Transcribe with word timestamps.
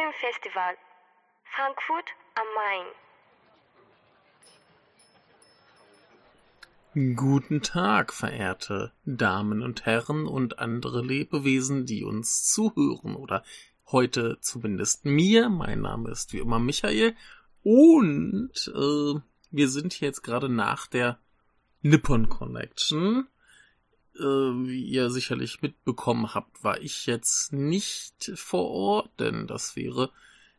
Filmfestival, 0.00 0.76
Frankfurt 1.54 2.10
am 2.34 2.46
Main. 6.94 7.16
Guten 7.16 7.60
Tag, 7.60 8.12
verehrte 8.14 8.92
Damen 9.04 9.62
und 9.62 9.84
Herren 9.84 10.26
und 10.26 10.58
andere 10.58 11.02
Lebewesen, 11.02 11.84
die 11.84 12.04
uns 12.04 12.44
zuhören 12.44 13.14
oder 13.14 13.44
heute 13.90 14.38
zumindest 14.40 15.04
mir. 15.04 15.50
Mein 15.50 15.82
Name 15.82 16.10
ist 16.10 16.32
wie 16.32 16.38
immer 16.38 16.58
Michael 16.58 17.14
und 17.62 18.72
äh, 18.74 19.20
wir 19.50 19.68
sind 19.68 20.00
jetzt 20.00 20.22
gerade 20.22 20.48
nach 20.48 20.86
der 20.86 21.18
Nippon 21.82 22.30
Connection. 22.30 23.28
Äh, 24.16 24.22
wie 24.22 24.84
ihr 24.84 25.10
sicherlich 25.10 25.62
mitbekommen 25.62 26.34
habt, 26.34 26.64
war 26.64 26.80
ich 26.80 27.06
jetzt 27.06 27.52
nicht 27.52 28.32
vor 28.34 28.68
Ort, 28.68 29.10
denn 29.20 29.46
das 29.46 29.76
wäre 29.76 30.10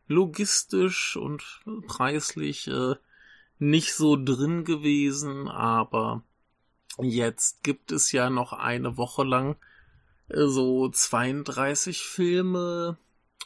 logistisch 0.07 1.17
und 1.17 1.43
preislich 1.87 2.67
äh, 2.67 2.95
nicht 3.59 3.93
so 3.93 4.15
drin 4.15 4.63
gewesen, 4.63 5.47
aber 5.47 6.23
jetzt 6.99 7.63
gibt 7.63 7.91
es 7.91 8.11
ja 8.11 8.29
noch 8.29 8.53
eine 8.53 8.97
Woche 8.97 9.23
lang 9.23 9.57
äh, 10.29 10.47
so 10.47 10.89
32 10.89 12.01
Filme 12.03 12.97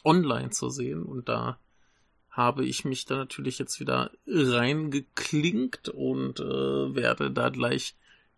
online 0.04 0.50
zu 0.50 0.70
sehen 0.70 1.02
und 1.02 1.28
da 1.28 1.58
habe 2.30 2.64
ich 2.64 2.84
mich 2.84 3.06
da 3.06 3.16
natürlich 3.16 3.58
jetzt 3.58 3.80
wieder 3.80 4.10
reingeklinkt 4.26 5.88
und 5.88 6.38
äh, 6.40 6.94
werde 6.94 7.30
da 7.30 7.48
gleich 7.48 7.96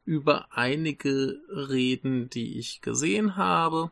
über 0.08 0.56
einige 0.56 1.38
reden, 1.50 2.30
die 2.30 2.58
ich 2.58 2.80
gesehen 2.80 3.36
habe. 3.36 3.90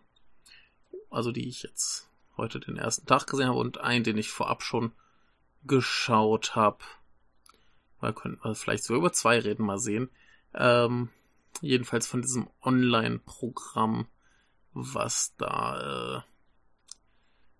Also 1.10 1.30
die 1.30 1.46
ich 1.46 1.62
jetzt 1.62 2.08
heute 2.38 2.58
den 2.58 2.78
ersten 2.78 3.04
Tag 3.04 3.26
gesehen 3.26 3.48
habe 3.48 3.58
und 3.58 3.82
einen, 3.82 4.02
den 4.02 4.16
ich 4.16 4.30
vorab 4.30 4.62
schon 4.62 4.92
geschaut 5.66 6.56
habe. 6.56 6.78
Da 8.00 8.12
könnten 8.12 8.42
wir 8.42 8.54
vielleicht 8.54 8.84
so 8.84 8.96
über 8.96 9.12
zwei 9.12 9.38
reden, 9.38 9.66
mal 9.66 9.78
sehen. 9.78 10.08
Ähm, 10.54 11.10
jedenfalls 11.60 12.06
von 12.06 12.22
diesem 12.22 12.48
Online-Programm, 12.62 14.06
was 14.72 15.34
da 15.36 16.16
äh, 16.16 16.22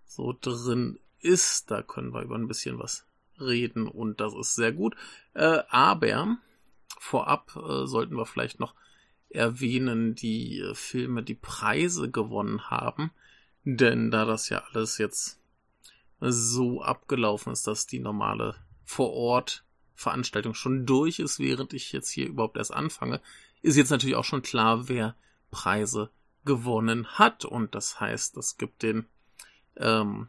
so 0.07 0.35
drin 0.41 0.99
ist. 1.21 1.71
Da 1.71 1.83
können 1.83 2.15
wir 2.15 2.23
über 2.23 2.37
ein 2.37 2.49
bisschen 2.49 2.79
was 2.79 3.05
reden 3.39 3.87
und 3.87 4.19
das 4.19 4.33
ist 4.35 4.55
sehr 4.55 4.73
gut. 4.73 4.97
Äh, 5.35 5.59
aber 5.69 6.39
vorab 6.99 7.57
äh, 7.57 7.87
sollten 7.87 8.17
wir 8.17 8.27
vielleicht 8.27 8.61
noch 8.61 8.75
erwähnen, 9.29 10.15
die 10.15 10.61
äh, 10.61 10.75
Filme, 10.75 11.23
die 11.23 11.35
Preise 11.35 12.11
gewonnen 12.11 12.71
haben. 12.71 13.11
Denn 13.65 14.11
da 14.11 14.25
das 14.25 14.49
ja 14.49 14.63
alles 14.71 14.99
jetzt 14.99 15.41
so 16.21 16.83
abgelaufen 16.83 17.53
ist, 17.53 17.67
dass 17.67 17.87
die 17.87 17.99
normale 17.99 18.55
vor 18.85 19.13
Ort 19.13 19.65
Veranstaltung 19.95 20.55
schon 20.55 20.87
durch 20.87 21.19
ist, 21.19 21.39
während 21.39 21.73
ich 21.73 21.93
jetzt 21.93 22.11
hier 22.11 22.29
überhaupt 22.29 22.59
erst 22.59 22.73
anfange, 22.73 23.21
ist 23.63 23.77
jetzt 23.77 23.91
natürlich 23.91 24.17
auch 24.17 24.25
schon 24.25 24.43
klar, 24.43 24.89
wer 24.89 25.17
Preise 25.51 26.11
gewonnen 26.45 27.07
hat. 27.19 27.45
Und 27.45 27.75
das 27.75 27.99
heißt, 27.99 28.37
es 28.37 28.57
gibt 28.57 28.83
den 28.83 29.07
ähm, 29.77 30.29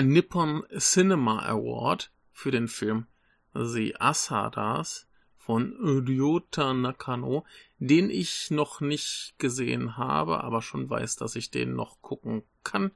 Nippon 0.00 0.64
Cinema 0.78 1.40
Award 1.40 2.12
für 2.32 2.50
den 2.50 2.68
Film 2.68 3.06
The 3.54 3.96
Asadas 3.98 5.08
von 5.44 5.72
Ryota 5.80 6.72
Nakano, 6.72 7.44
den 7.78 8.10
ich 8.10 8.50
noch 8.50 8.80
nicht 8.80 9.34
gesehen 9.38 9.96
habe, 9.96 10.44
aber 10.44 10.62
schon 10.62 10.88
weiß, 10.88 11.16
dass 11.16 11.34
ich 11.34 11.50
den 11.50 11.74
noch 11.74 12.00
gucken 12.00 12.44
kann. 12.62 12.92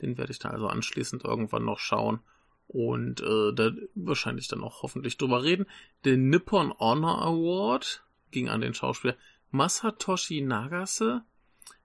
Den 0.00 0.16
werde 0.16 0.30
ich 0.30 0.38
dann 0.38 0.52
also 0.52 0.68
anschließend 0.68 1.24
irgendwann 1.24 1.64
noch 1.64 1.80
schauen 1.80 2.20
und 2.68 3.20
äh, 3.20 3.52
da 3.52 3.72
wahrscheinlich 3.96 4.46
dann 4.46 4.62
auch 4.62 4.82
hoffentlich 4.82 5.16
drüber 5.16 5.42
reden. 5.42 5.66
Der 6.04 6.16
Nippon 6.16 6.72
Honor 6.78 7.20
Award 7.22 8.04
ging 8.30 8.48
an 8.48 8.60
den 8.60 8.74
Schauspieler 8.74 9.16
Masatoshi 9.50 10.40
Nagase. 10.40 11.22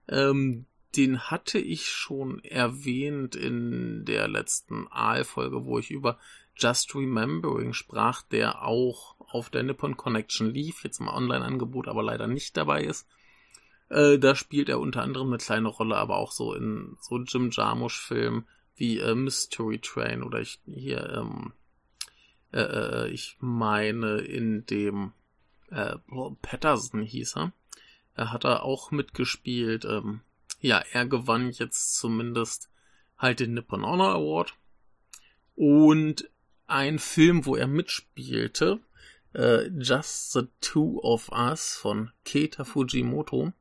Ähm, 0.07 0.67
den 0.95 1.21
hatte 1.31 1.57
ich 1.57 1.89
schon 1.89 2.43
erwähnt 2.43 3.35
in 3.35 4.05
der 4.05 4.27
letzten 4.27 4.87
Aal-Folge, 4.91 5.65
wo 5.65 5.79
ich 5.79 5.89
über 5.89 6.19
Just 6.55 6.93
Remembering 6.93 7.73
sprach, 7.73 8.21
der 8.21 8.63
auch 8.63 9.12
auf 9.33 9.49
der 9.49 9.63
Nippon 9.63 9.97
Connection 9.97 10.49
lief, 10.49 10.83
jetzt 10.83 10.99
im 10.99 11.07
Online-Angebot, 11.07 11.87
aber 11.87 12.03
leider 12.03 12.27
nicht 12.27 12.55
dabei 12.57 12.83
ist. 12.83 13.07
Äh, 13.89 14.17
da 14.19 14.35
spielt 14.35 14.69
er 14.69 14.79
unter 14.79 15.01
anderem 15.01 15.27
eine 15.27 15.37
kleine 15.37 15.67
Rolle, 15.67 15.97
aber 15.97 16.17
auch 16.17 16.31
so 16.31 16.53
in 16.53 16.97
so 17.01 17.19
Jim 17.19 17.49
Jarmusch-Filmen 17.51 18.47
wie 18.75 18.99
äh, 18.99 19.15
Mystery 19.15 19.79
Train 19.79 20.23
oder 20.23 20.39
ich 20.39 20.59
hier, 20.65 21.09
ähm, 21.17 21.53
äh, 22.51 22.61
äh 22.61 23.09
ich 23.09 23.37
meine 23.39 24.17
in 24.19 24.65
dem 24.65 25.13
äh, 25.69 25.95
Patterson 26.41 27.01
hieß 27.01 27.37
er. 27.37 27.53
Er 28.15 28.31
hat 28.31 28.45
er 28.45 28.63
auch 28.63 28.91
mitgespielt. 28.91 29.85
Ähm, 29.85 30.21
ja, 30.59 30.83
er 30.91 31.05
gewann 31.05 31.51
jetzt 31.51 31.95
zumindest 31.97 32.69
halt 33.17 33.39
den 33.39 33.53
Nippon 33.53 33.85
Honor 33.85 34.13
Award. 34.13 34.55
Und 35.55 36.29
ein 36.67 36.99
Film, 36.99 37.45
wo 37.45 37.55
er 37.55 37.67
mitspielte, 37.67 38.79
äh, 39.33 39.67
Just 39.69 40.33
the 40.33 40.47
Two 40.61 40.99
of 41.01 41.29
Us 41.31 41.75
von 41.75 42.11
Keita 42.25 42.63
Fujimoto, 42.63 43.53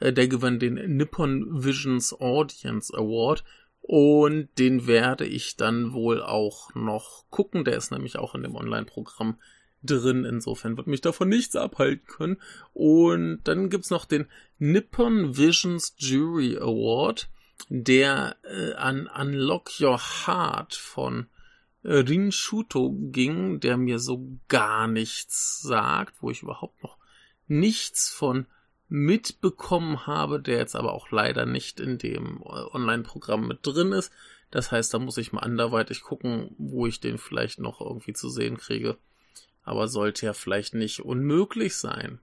äh, 0.00 0.12
der 0.12 0.28
gewann 0.28 0.58
den 0.58 0.74
Nippon 0.96 1.64
Visions 1.64 2.12
Audience 2.12 2.96
Award 2.96 3.44
und 3.88 4.48
den 4.58 4.88
werde 4.88 5.26
ich 5.26 5.56
dann 5.56 5.92
wohl 5.92 6.20
auch 6.20 6.74
noch 6.74 7.24
gucken. 7.30 7.64
Der 7.64 7.76
ist 7.76 7.92
nämlich 7.92 8.18
auch 8.18 8.34
in 8.34 8.42
dem 8.42 8.56
Online-Programm 8.56 9.38
drin. 9.84 10.24
Insofern 10.24 10.76
wird 10.76 10.88
mich 10.88 11.02
davon 11.02 11.28
nichts 11.28 11.54
abhalten 11.54 12.04
können. 12.06 12.42
Und 12.72 13.42
dann 13.44 13.70
gibt's 13.70 13.90
noch 13.90 14.04
den 14.04 14.26
Nippon 14.58 15.36
Visions 15.36 15.94
Jury 15.98 16.56
Award, 16.56 17.28
der 17.68 18.36
äh, 18.42 18.72
an 18.74 19.06
Unlock 19.06 19.70
Your 19.80 20.00
Heart 20.00 20.74
von 20.74 21.28
äh, 21.86 21.94
Rin 21.94 22.32
Shuto 22.32 22.94
ging, 23.10 23.60
der 23.60 23.76
mir 23.76 23.98
so 23.98 24.26
gar 24.48 24.86
nichts 24.86 25.60
sagt, 25.60 26.22
wo 26.22 26.30
ich 26.30 26.42
überhaupt 26.42 26.82
noch 26.82 26.98
nichts 27.46 28.10
von 28.10 28.46
mitbekommen 28.88 30.06
habe, 30.06 30.40
der 30.40 30.58
jetzt 30.58 30.76
aber 30.76 30.92
auch 30.92 31.10
leider 31.10 31.46
nicht 31.46 31.80
in 31.80 31.98
dem 31.98 32.42
äh, 32.42 32.48
Online-Programm 32.48 33.48
mit 33.48 33.60
drin 33.62 33.92
ist. 33.92 34.12
Das 34.50 34.70
heißt, 34.70 34.94
da 34.94 34.98
muss 34.98 35.16
ich 35.16 35.32
mal 35.32 35.40
anderweitig 35.40 36.02
gucken, 36.02 36.54
wo 36.58 36.86
ich 36.86 37.00
den 37.00 37.18
vielleicht 37.18 37.58
noch 37.58 37.80
irgendwie 37.80 38.12
zu 38.12 38.28
sehen 38.28 38.58
kriege 38.58 38.96
aber 39.66 39.88
sollte 39.88 40.26
ja 40.26 40.32
vielleicht 40.32 40.74
nicht 40.74 41.00
unmöglich 41.00 41.74
sein. 41.74 42.20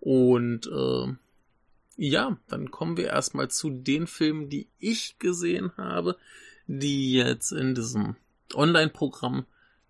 Und 0.00 0.66
äh, 0.66 1.14
ja, 1.96 2.36
dann 2.48 2.70
kommen 2.72 2.96
wir 2.96 3.06
erstmal 3.06 3.48
zu 3.48 3.70
den 3.70 4.08
Filmen, 4.08 4.50
die 4.50 4.68
ich 4.78 5.18
gesehen 5.20 5.70
habe, 5.76 6.18
die 6.66 7.12
jetzt 7.12 7.52
in 7.52 7.76
diesem 7.76 8.16
Online-Programm 8.54 9.46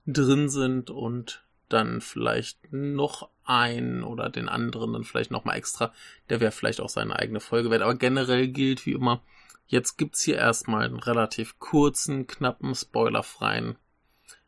drin 0.07 0.49
sind 0.49 0.91
und 0.91 1.43
dann 1.69 2.01
vielleicht 2.01 2.73
noch 2.73 3.29
einen 3.45 4.05
oder 4.05 4.29
den 4.29 4.49
anderen 4.49 4.93
dann 4.93 5.05
vielleicht 5.05 5.31
nochmal 5.31 5.57
extra. 5.57 5.93
Der 6.29 6.41
wäre 6.41 6.53
vielleicht 6.53 6.81
auch 6.81 6.89
seine 6.89 7.19
eigene 7.19 7.41
Folge 7.41 7.71
wert. 7.71 7.83
Aber 7.83 7.95
generell 7.95 8.49
gilt 8.49 8.87
wie 8.87 8.93
immer, 8.93 9.23
jetzt 9.67 9.97
gibt's 9.97 10.23
hier 10.23 10.37
erstmal 10.37 10.85
einen 10.85 10.99
relativ 10.99 11.59
kurzen, 11.59 12.27
knappen, 12.27 12.75
spoilerfreien 12.75 13.77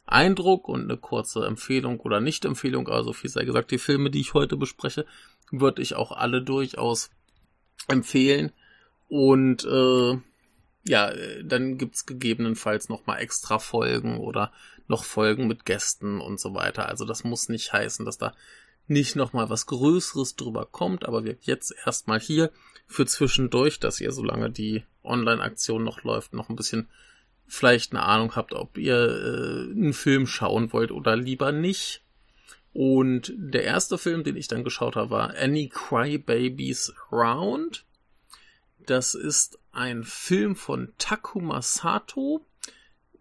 Eindruck 0.06 0.68
und 0.68 0.84
eine 0.84 0.96
kurze 0.96 1.44
Empfehlung 1.44 2.00
oder 2.00 2.20
Nicht-Empfehlung. 2.20 2.88
Also 2.88 3.12
viel 3.12 3.30
sei 3.30 3.44
gesagt, 3.44 3.70
die 3.70 3.78
Filme, 3.78 4.10
die 4.10 4.20
ich 4.20 4.34
heute 4.34 4.56
bespreche, 4.56 5.04
würde 5.50 5.82
ich 5.82 5.96
auch 5.96 6.12
alle 6.12 6.42
durchaus 6.42 7.10
empfehlen. 7.88 8.52
Und 9.08 9.64
äh, 9.64 10.18
ja, 10.88 11.12
dann 11.42 11.78
gibt's 11.78 12.06
gegebenenfalls 12.06 12.88
nochmal 12.88 13.20
extra 13.20 13.58
Folgen 13.58 14.18
oder 14.18 14.52
noch 14.88 15.04
Folgen 15.04 15.46
mit 15.46 15.64
Gästen 15.64 16.20
und 16.20 16.40
so 16.40 16.54
weiter. 16.54 16.88
Also 16.88 17.04
das 17.04 17.24
muss 17.24 17.48
nicht 17.48 17.72
heißen, 17.72 18.04
dass 18.04 18.18
da 18.18 18.34
nicht 18.86 19.16
nochmal 19.16 19.50
was 19.50 19.66
Größeres 19.66 20.36
drüber 20.36 20.66
kommt, 20.66 21.06
aber 21.06 21.24
wir 21.24 21.36
jetzt 21.42 21.74
erstmal 21.84 22.18
hier 22.18 22.50
für 22.86 23.04
zwischendurch, 23.04 23.80
dass 23.80 24.00
ihr, 24.00 24.12
solange 24.12 24.50
die 24.50 24.82
Online-Aktion 25.04 25.84
noch 25.84 26.02
läuft, 26.04 26.32
noch 26.32 26.48
ein 26.48 26.56
bisschen 26.56 26.88
vielleicht 27.46 27.92
eine 27.92 28.02
Ahnung 28.02 28.34
habt, 28.34 28.54
ob 28.54 28.78
ihr 28.78 28.96
äh, 28.96 29.70
einen 29.72 29.92
Film 29.92 30.26
schauen 30.26 30.72
wollt 30.72 30.90
oder 30.90 31.16
lieber 31.16 31.52
nicht. 31.52 32.02
Und 32.72 33.32
der 33.36 33.64
erste 33.64 33.98
Film, 33.98 34.24
den 34.24 34.36
ich 34.36 34.48
dann 34.48 34.64
geschaut 34.64 34.96
habe, 34.96 35.10
war 35.10 35.34
Any 35.36 35.68
Crybabies 35.68 36.94
Around. 37.10 37.84
Das 38.86 39.14
ist 39.14 39.58
ein 39.78 40.02
Film 40.02 40.56
von 40.56 40.92
Takuma 40.98 41.62
Sato, 41.62 42.44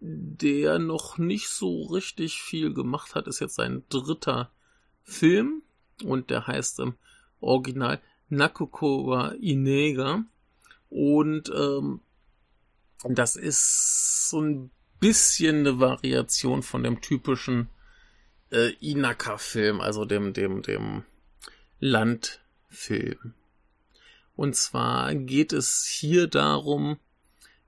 der 0.00 0.78
noch 0.80 1.16
nicht 1.16 1.48
so 1.48 1.84
richtig 1.84 2.42
viel 2.42 2.74
gemacht 2.74 3.14
hat. 3.14 3.28
Ist 3.28 3.40
jetzt 3.40 3.54
sein 3.54 3.84
dritter 3.88 4.50
Film 5.04 5.62
und 6.04 6.30
der 6.30 6.48
heißt 6.48 6.80
im 6.80 6.94
Original 7.40 8.00
Nakoko 8.28 9.06
wa 9.06 9.28
Inega. 9.40 10.24
Und 10.90 11.50
ähm, 11.54 12.00
das 13.04 13.36
ist 13.36 14.28
so 14.28 14.40
ein 14.40 14.70
bisschen 14.98 15.58
eine 15.58 15.78
Variation 15.78 16.64
von 16.64 16.82
dem 16.82 17.00
typischen 17.00 17.68
äh, 18.50 18.72
Inaka-Film, 18.80 19.80
also 19.80 20.04
dem, 20.04 20.32
dem, 20.32 20.62
dem 20.62 21.04
Landfilm. 21.78 23.34
Und 24.38 24.54
zwar 24.54 25.16
geht 25.16 25.52
es 25.52 25.84
hier 25.84 26.28
darum, 26.28 26.98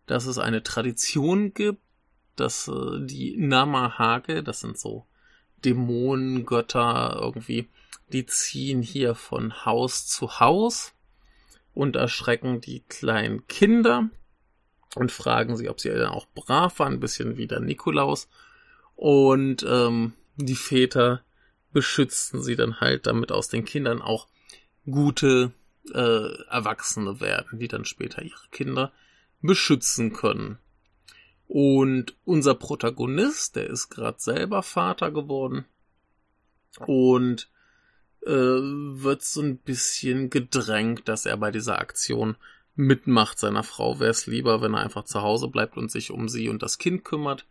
dass 0.07 0.27
es 0.27 0.39
eine 0.39 0.63
Tradition 0.63 1.53
gibt, 1.53 1.83
dass 2.37 2.69
äh, 2.69 3.01
die 3.01 3.37
Namahage, 3.37 4.45
das 4.45 4.61
sind 4.61 4.79
so 4.79 5.05
Dämonengötter 5.65 7.19
irgendwie, 7.21 7.69
die 8.13 8.25
ziehen 8.25 8.83
hier 8.83 9.17
von 9.17 9.65
Haus 9.65 10.07
zu 10.07 10.39
Haus 10.39 10.95
und 11.75 11.97
erschrecken 11.97 12.61
die 12.61 12.85
kleinen 12.89 13.49
Kinder 13.49 14.09
und 14.95 15.11
fragen 15.11 15.57
sie, 15.57 15.69
ob 15.69 15.81
sie 15.81 15.89
dann 15.89 16.13
auch 16.13 16.29
brav 16.37 16.79
waren, 16.79 16.93
ein 16.93 17.01
bisschen 17.01 17.37
wie 17.37 17.49
der 17.49 17.59
Nikolaus. 17.59 18.29
Und 18.95 19.67
ähm, 19.69 20.13
die 20.37 20.55
Väter 20.55 21.25
beschützen 21.73 22.45
sie 22.45 22.55
dann 22.55 22.79
halt, 22.79 23.09
damit 23.09 23.33
aus 23.33 23.49
den 23.49 23.65
Kindern 23.65 24.01
auch 24.01 24.29
gute 24.89 25.51
äh, 25.95 26.43
Erwachsene 26.49 27.21
werden, 27.21 27.59
die 27.59 27.69
dann 27.69 27.85
später 27.85 28.23
ihre 28.23 28.49
Kinder 28.51 28.93
beschützen 29.41 30.13
können. 30.13 30.59
Und 31.47 32.15
unser 32.25 32.55
Protagonist, 32.55 33.57
der 33.57 33.69
ist 33.69 33.89
gerade 33.89 34.21
selber 34.21 34.63
Vater 34.63 35.11
geworden 35.11 35.65
und 36.87 37.51
äh, 38.23 38.31
wird 38.31 39.23
so 39.23 39.41
ein 39.43 39.59
bisschen 39.59 40.31
gedrängt, 40.31 41.09
dass 41.09 41.27
er 41.27 41.37
bei 41.37 41.51
dieser 41.51 41.79
Aktion 41.79 42.37
mitmacht. 42.77 43.39
Seiner 43.39 43.65
Frau 43.65 43.99
wäre 43.99 44.11
es 44.11 44.27
lieber, 44.27 44.63
wenn 44.63 44.75
er 44.75 44.81
einfach 44.81 45.05
zu 45.05 45.23
Hause 45.23 45.49
bleibt 45.49 45.77
und 45.77 45.91
sich 45.91 46.11
um 46.11 46.29
sie 46.29 46.49
und 46.49 46.63
das 46.63 46.79
Kind 46.79 47.05
kümmert. 47.05 47.47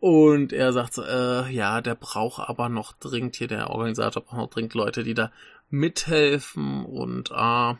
Und 0.00 0.52
er 0.52 0.72
sagt, 0.72 0.96
äh, 0.96 1.48
ja, 1.50 1.82
der 1.82 1.94
braucht 1.94 2.48
aber 2.48 2.68
noch 2.70 2.92
dringend 2.94 3.36
hier, 3.36 3.48
der 3.48 3.68
Organisator 3.68 4.22
braucht 4.22 4.38
noch 4.38 4.50
dringend 4.50 4.74
Leute, 4.74 5.04
die 5.04 5.14
da 5.14 5.30
mithelfen 5.70 6.84
und 6.84 7.32
ah, 7.32 7.78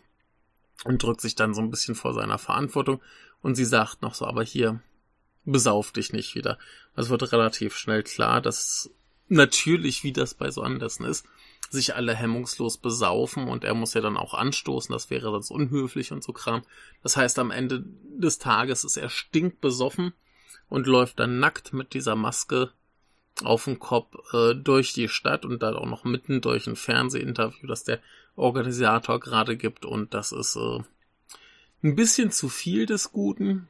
und 0.84 1.02
drückt 1.02 1.20
sich 1.20 1.34
dann 1.34 1.54
so 1.54 1.60
ein 1.60 1.70
bisschen 1.70 1.94
vor 1.94 2.14
seiner 2.14 2.38
Verantwortung. 2.38 3.00
Und 3.42 3.54
sie 3.54 3.64
sagt 3.64 4.02
noch 4.02 4.14
so, 4.14 4.26
aber 4.26 4.42
hier, 4.42 4.80
besauf 5.44 5.92
dich 5.92 6.12
nicht 6.12 6.34
wieder. 6.34 6.58
Es 6.96 7.10
wird 7.10 7.32
relativ 7.32 7.76
schnell 7.76 8.02
klar, 8.02 8.40
dass 8.40 8.90
natürlich, 9.28 10.04
wie 10.04 10.12
das 10.12 10.34
bei 10.34 10.50
so 10.50 10.62
Anlässen 10.62 11.06
ist, 11.06 11.26
sich 11.70 11.94
alle 11.94 12.14
hemmungslos 12.14 12.78
besaufen 12.78 13.48
und 13.48 13.64
er 13.64 13.74
muss 13.74 13.94
ja 13.94 14.00
dann 14.00 14.16
auch 14.16 14.34
anstoßen, 14.34 14.92
das 14.92 15.08
wäre 15.08 15.30
sonst 15.30 15.50
unhöflich 15.50 16.10
und 16.10 16.24
so 16.24 16.32
Kram. 16.32 16.62
Das 17.02 17.16
heißt, 17.16 17.38
am 17.38 17.52
Ende 17.52 17.84
des 18.18 18.38
Tages 18.38 18.82
ist 18.84 18.96
er 18.96 19.08
stinkbesoffen 19.08 20.12
und 20.68 20.86
läuft 20.86 21.20
dann 21.20 21.38
nackt 21.38 21.72
mit 21.72 21.94
dieser 21.94 22.16
Maske 22.16 22.72
auf 23.44 23.64
dem 23.64 23.78
Kopf 23.78 24.14
äh, 24.32 24.54
durch 24.54 24.92
die 24.92 25.08
Stadt 25.08 25.44
und 25.44 25.62
dann 25.62 25.74
auch 25.74 25.86
noch 25.86 26.04
mitten 26.04 26.40
durch 26.40 26.66
ein 26.66 26.76
Fernsehinterview, 26.76 27.66
das 27.66 27.84
der 27.84 28.00
Organisator 28.36 29.20
gerade 29.20 29.56
gibt 29.56 29.84
und 29.84 30.14
das 30.14 30.32
ist 30.32 30.56
äh, 30.56 30.80
ein 31.82 31.96
bisschen 31.96 32.30
zu 32.30 32.48
viel 32.48 32.86
des 32.86 33.12
Guten. 33.12 33.68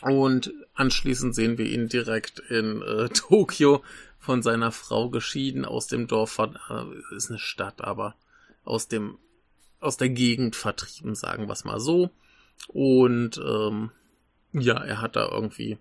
Und 0.00 0.52
anschließend 0.74 1.34
sehen 1.34 1.58
wir 1.58 1.66
ihn 1.66 1.88
direkt 1.88 2.40
in 2.40 2.82
äh, 2.82 3.08
Tokio 3.14 3.82
von 4.18 4.42
seiner 4.42 4.72
Frau 4.72 5.10
geschieden, 5.10 5.64
aus 5.64 5.86
dem 5.86 6.06
Dorf, 6.06 6.38
äh, 6.38 7.14
ist 7.16 7.30
eine 7.30 7.38
Stadt, 7.38 7.82
aber 7.82 8.14
aus 8.64 8.88
dem, 8.88 9.18
aus 9.80 9.96
der 9.96 10.08
Gegend 10.08 10.56
vertrieben, 10.56 11.14
sagen 11.14 11.46
wir 11.46 11.52
es 11.52 11.64
mal 11.64 11.80
so. 11.80 12.10
Und 12.68 13.38
ähm, 13.38 13.90
ja, 14.52 14.74
er 14.74 15.00
hat 15.00 15.16
da 15.16 15.28
irgendwie 15.28 15.78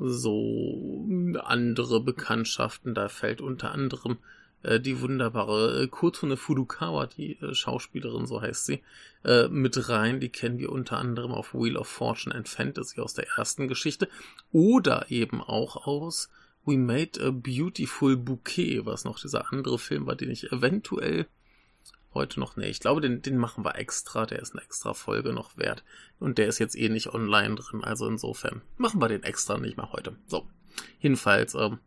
so 0.00 1.06
andere 1.42 2.00
Bekanntschaften. 2.00 2.94
Da 2.94 3.08
fällt 3.08 3.40
unter 3.40 3.72
anderem 3.72 4.18
äh, 4.62 4.80
die 4.80 5.00
wunderbare 5.00 5.82
äh, 5.82 5.88
Kotone 5.88 6.36
Furukawa, 6.36 7.06
die 7.06 7.40
äh, 7.40 7.54
Schauspielerin, 7.54 8.26
so 8.26 8.40
heißt 8.40 8.66
sie, 8.66 8.82
äh, 9.24 9.48
mit 9.48 9.88
rein. 9.88 10.20
Die 10.20 10.28
kennen 10.28 10.58
wir 10.58 10.72
unter 10.72 10.98
anderem 10.98 11.32
auf 11.32 11.54
Wheel 11.54 11.76
of 11.76 11.88
Fortune 11.88 12.34
and 12.34 12.48
Fantasy 12.48 13.00
aus 13.00 13.14
der 13.14 13.26
ersten 13.36 13.68
Geschichte 13.68 14.08
oder 14.52 15.10
eben 15.10 15.40
auch 15.42 15.86
aus 15.86 16.28
We 16.64 16.76
Made 16.76 17.24
a 17.24 17.30
Beautiful 17.30 18.16
Bouquet, 18.16 18.84
was 18.84 19.04
noch 19.04 19.18
dieser 19.18 19.52
andere 19.52 19.78
Film 19.78 20.06
war, 20.06 20.16
den 20.16 20.30
ich 20.30 20.52
eventuell 20.52 21.26
heute 22.14 22.40
noch, 22.40 22.56
nee, 22.56 22.68
ich 22.68 22.80
glaube, 22.80 23.00
den, 23.00 23.22
den 23.22 23.36
machen 23.36 23.64
wir 23.64 23.76
extra, 23.76 24.26
der 24.26 24.40
ist 24.40 24.54
eine 24.54 24.62
extra 24.62 24.94
Folge 24.94 25.32
noch 25.32 25.56
wert. 25.56 25.84
Und 26.18 26.38
der 26.38 26.48
ist 26.48 26.58
jetzt 26.58 26.76
eh 26.76 26.88
nicht 26.88 27.12
online 27.12 27.56
drin, 27.56 27.84
also 27.84 28.06
insofern 28.08 28.62
machen 28.76 29.00
wir 29.00 29.08
den 29.08 29.22
extra 29.22 29.58
nicht 29.58 29.76
mehr 29.76 29.92
heute. 29.92 30.16
So, 30.26 30.48
jedenfalls, 31.00 31.54
ähm, 31.54 31.78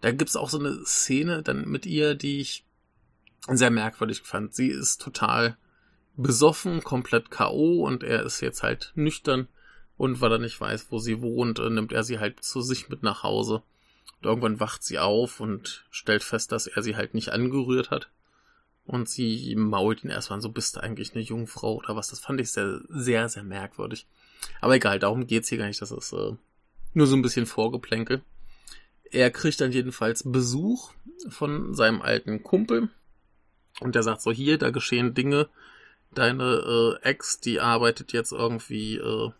da 0.00 0.12
gibt's 0.12 0.36
auch 0.36 0.50
so 0.50 0.58
eine 0.58 0.84
Szene 0.84 1.42
dann 1.42 1.68
mit 1.68 1.86
ihr, 1.86 2.14
die 2.14 2.40
ich 2.40 2.64
sehr 3.48 3.70
merkwürdig 3.70 4.22
fand. 4.22 4.54
Sie 4.54 4.68
ist 4.68 5.00
total 5.00 5.56
besoffen, 6.16 6.82
komplett 6.82 7.30
K.O. 7.30 7.84
und 7.86 8.02
er 8.02 8.22
ist 8.22 8.40
jetzt 8.40 8.62
halt 8.62 8.92
nüchtern 8.94 9.48
und 9.96 10.20
weil 10.20 10.32
er 10.32 10.38
nicht 10.38 10.60
weiß, 10.60 10.86
wo 10.90 10.98
sie 10.98 11.20
wohnt, 11.20 11.58
äh, 11.58 11.70
nimmt 11.70 11.92
er 11.92 12.04
sie 12.04 12.18
halt 12.18 12.42
zu 12.42 12.60
sich 12.60 12.88
mit 12.88 13.02
nach 13.02 13.22
Hause 13.22 13.62
und 14.20 14.28
irgendwann 14.28 14.60
wacht 14.60 14.82
sie 14.82 14.98
auf 14.98 15.40
und 15.40 15.86
stellt 15.90 16.22
fest, 16.22 16.52
dass 16.52 16.66
er 16.66 16.82
sie 16.82 16.96
halt 16.96 17.14
nicht 17.14 17.30
angerührt 17.30 17.90
hat. 17.90 18.10
Und 18.86 19.08
sie 19.08 19.56
mault 19.56 20.04
ihn 20.04 20.10
erstmal 20.10 20.40
so, 20.40 20.48
bist 20.48 20.76
du 20.76 20.80
eigentlich 20.80 21.14
eine 21.14 21.22
Jungfrau 21.22 21.74
oder 21.76 21.96
was? 21.96 22.08
Das 22.08 22.20
fand 22.20 22.40
ich 22.40 22.52
sehr, 22.52 22.80
sehr, 22.88 23.28
sehr 23.28 23.42
merkwürdig. 23.42 24.06
Aber 24.60 24.76
egal, 24.76 25.00
darum 25.00 25.26
geht's 25.26 25.48
hier 25.48 25.58
gar 25.58 25.66
nicht. 25.66 25.82
Das 25.82 25.90
ist 25.90 26.12
äh, 26.12 26.32
nur 26.94 27.06
so 27.06 27.16
ein 27.16 27.22
bisschen 27.22 27.46
Vorgeplänkel. 27.46 28.22
Er 29.10 29.30
kriegt 29.30 29.60
dann 29.60 29.72
jedenfalls 29.72 30.22
Besuch 30.24 30.92
von 31.28 31.74
seinem 31.74 32.00
alten 32.00 32.42
Kumpel. 32.44 32.88
Und 33.80 33.94
der 33.94 34.04
sagt 34.04 34.22
so, 34.22 34.30
hier, 34.30 34.56
da 34.56 34.70
geschehen 34.70 35.14
Dinge. 35.14 35.48
Deine 36.14 36.98
äh, 37.02 37.08
Ex, 37.08 37.40
die 37.40 37.60
arbeitet 37.60 38.12
jetzt 38.12 38.32
irgendwie 38.32 38.96
äh, 38.96 39.30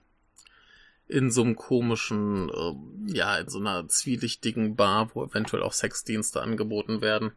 in 1.08 1.30
so 1.30 1.42
einem 1.42 1.54
komischen, 1.54 2.50
äh, 2.50 3.14
ja, 3.16 3.38
in 3.38 3.48
so 3.48 3.60
einer 3.60 3.86
zwielichtigen 3.88 4.74
Bar, 4.74 5.10
wo 5.14 5.24
eventuell 5.24 5.62
auch 5.62 5.72
Sexdienste 5.72 6.42
angeboten 6.42 7.00
werden. 7.00 7.32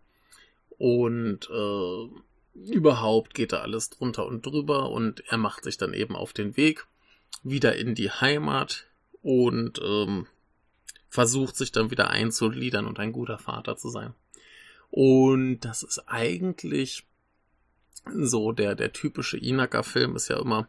Und 0.80 1.48
äh, 1.52 2.72
überhaupt 2.72 3.36
geht 3.36 3.54
da 3.54 3.60
alles 3.60 3.92
drunter 3.92 4.26
und 4.26 4.44
drüber 4.44 4.90
und 4.90 5.24
er 5.28 5.38
macht 5.38 5.64
sich 5.64 5.78
dann 5.78 5.94
eben 5.94 6.16
auf 6.16 6.34
den 6.34 6.58
Weg 6.58 6.88
wieder 7.44 7.76
in 7.76 7.94
die 7.94 8.10
Heimat 8.10 8.88
und 9.22 9.80
ähm, 9.84 10.26
versucht 11.08 11.56
sich 11.56 11.72
dann 11.72 11.92
wieder 11.92 12.10
einzugliedern 12.10 12.88
und 12.88 13.00
ein 13.00 13.12
guter 13.12 13.38
Vater 13.38 13.78
zu 13.78 13.90
sein. 13.90 14.16
Und 14.90 15.60
das 15.62 15.84
ist 15.84 16.00
eigentlich 16.08 17.06
so 18.12 18.52
der, 18.52 18.74
der 18.74 18.92
typische 18.92 19.38
Inaka-Film 19.38 20.16
ist 20.16 20.30
ja 20.30 20.40
immer 20.40 20.68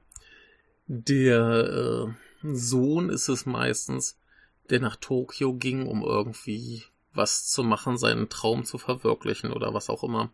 der, 0.87 2.09
äh, 2.09 2.31
Sohn 2.43 3.11
ist 3.11 3.29
es 3.29 3.47
meistens, 3.47 4.19
der 4.71 4.81
nach 4.81 4.97
Tokio 4.97 5.55
ging, 5.55 5.87
um 5.87 6.03
irgendwie 6.03 6.85
was 7.13 7.47
zu 7.47 7.63
machen, 7.63 7.99
seinen 7.99 8.29
Traum 8.29 8.65
zu 8.65 8.79
verwirklichen 8.79 9.53
oder 9.53 9.75
was 9.75 9.91
auch 9.91 10.05
immer. 10.05 10.33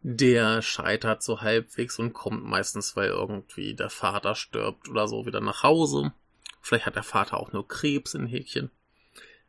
Der 0.00 0.62
scheitert 0.62 1.22
so 1.22 1.40
halbwegs 1.40 1.98
und 1.98 2.12
kommt 2.12 2.44
meistens, 2.44 2.94
weil 2.94 3.08
irgendwie 3.08 3.74
der 3.74 3.90
Vater 3.90 4.34
stirbt 4.34 4.88
oder 4.88 5.08
so, 5.08 5.26
wieder 5.26 5.40
nach 5.40 5.62
Hause. 5.62 6.12
Vielleicht 6.60 6.86
hat 6.86 6.96
der 6.96 7.02
Vater 7.02 7.38
auch 7.38 7.52
nur 7.52 7.66
Krebs 7.66 8.14
in 8.14 8.26
Häkchen. 8.26 8.70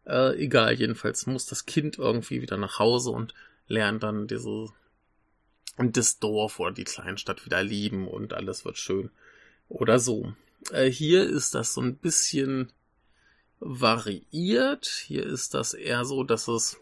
Äh, 0.06 0.44
egal, 0.44 0.74
jedenfalls 0.74 1.28
muss 1.28 1.46
das 1.46 1.66
Kind 1.66 1.98
irgendwie 1.98 2.42
wieder 2.42 2.58
nach 2.58 2.80
Hause 2.80 3.12
und 3.12 3.34
lernt 3.68 4.04
dann 4.04 4.28
diese 4.28 4.70
das 5.78 6.20
Dorf 6.20 6.60
oder 6.60 6.72
die 6.72 6.84
Kleinstadt 6.84 7.46
wieder 7.46 7.64
lieben 7.64 8.08
und 8.08 8.34
alles 8.34 8.66
wird 8.66 8.78
schön. 8.78 9.12
Oder 9.70 10.00
so. 10.00 10.34
Äh, 10.72 10.90
hier 10.90 11.24
ist 11.24 11.56
das 11.56 11.74
so 11.74 11.82
ein 11.82 11.96
bisschen 11.96 12.72
variiert. 13.60 14.88
Hier 15.06 15.26
ist 15.26 15.54
das 15.54 15.74
eher 15.74 16.06
so, 16.06 16.24
dass 16.24 16.48
es 16.48 16.80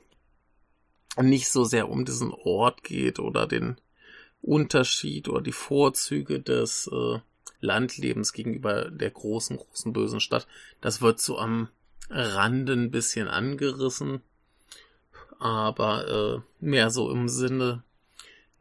nicht 1.20 1.50
so 1.50 1.64
sehr 1.64 1.90
um 1.90 2.06
diesen 2.06 2.32
Ort 2.32 2.84
geht 2.84 3.20
oder 3.20 3.48
den 3.48 3.78
Unterschied 4.42 5.28
oder 5.30 5.42
die 5.42 5.52
Vorzüge 5.52 6.40
des 6.40 6.88
äh, 6.92 7.20
Landlebens 7.60 8.34
gegenüber 8.34 8.90
der 8.92 9.10
großen, 9.10 9.58
großen, 9.58 9.94
bösen 9.94 10.20
Stadt. 10.20 10.48
Das 10.80 11.02
wird 11.02 11.20
so 11.20 11.40
am 11.40 11.70
Rande 12.10 12.74
ein 12.74 12.92
bisschen 12.92 13.28
angerissen, 13.28 14.22
aber 15.40 16.08
äh, 16.08 16.66
mehr 16.66 16.90
so 16.90 17.12
im 17.12 17.28
Sinne, 17.28 17.84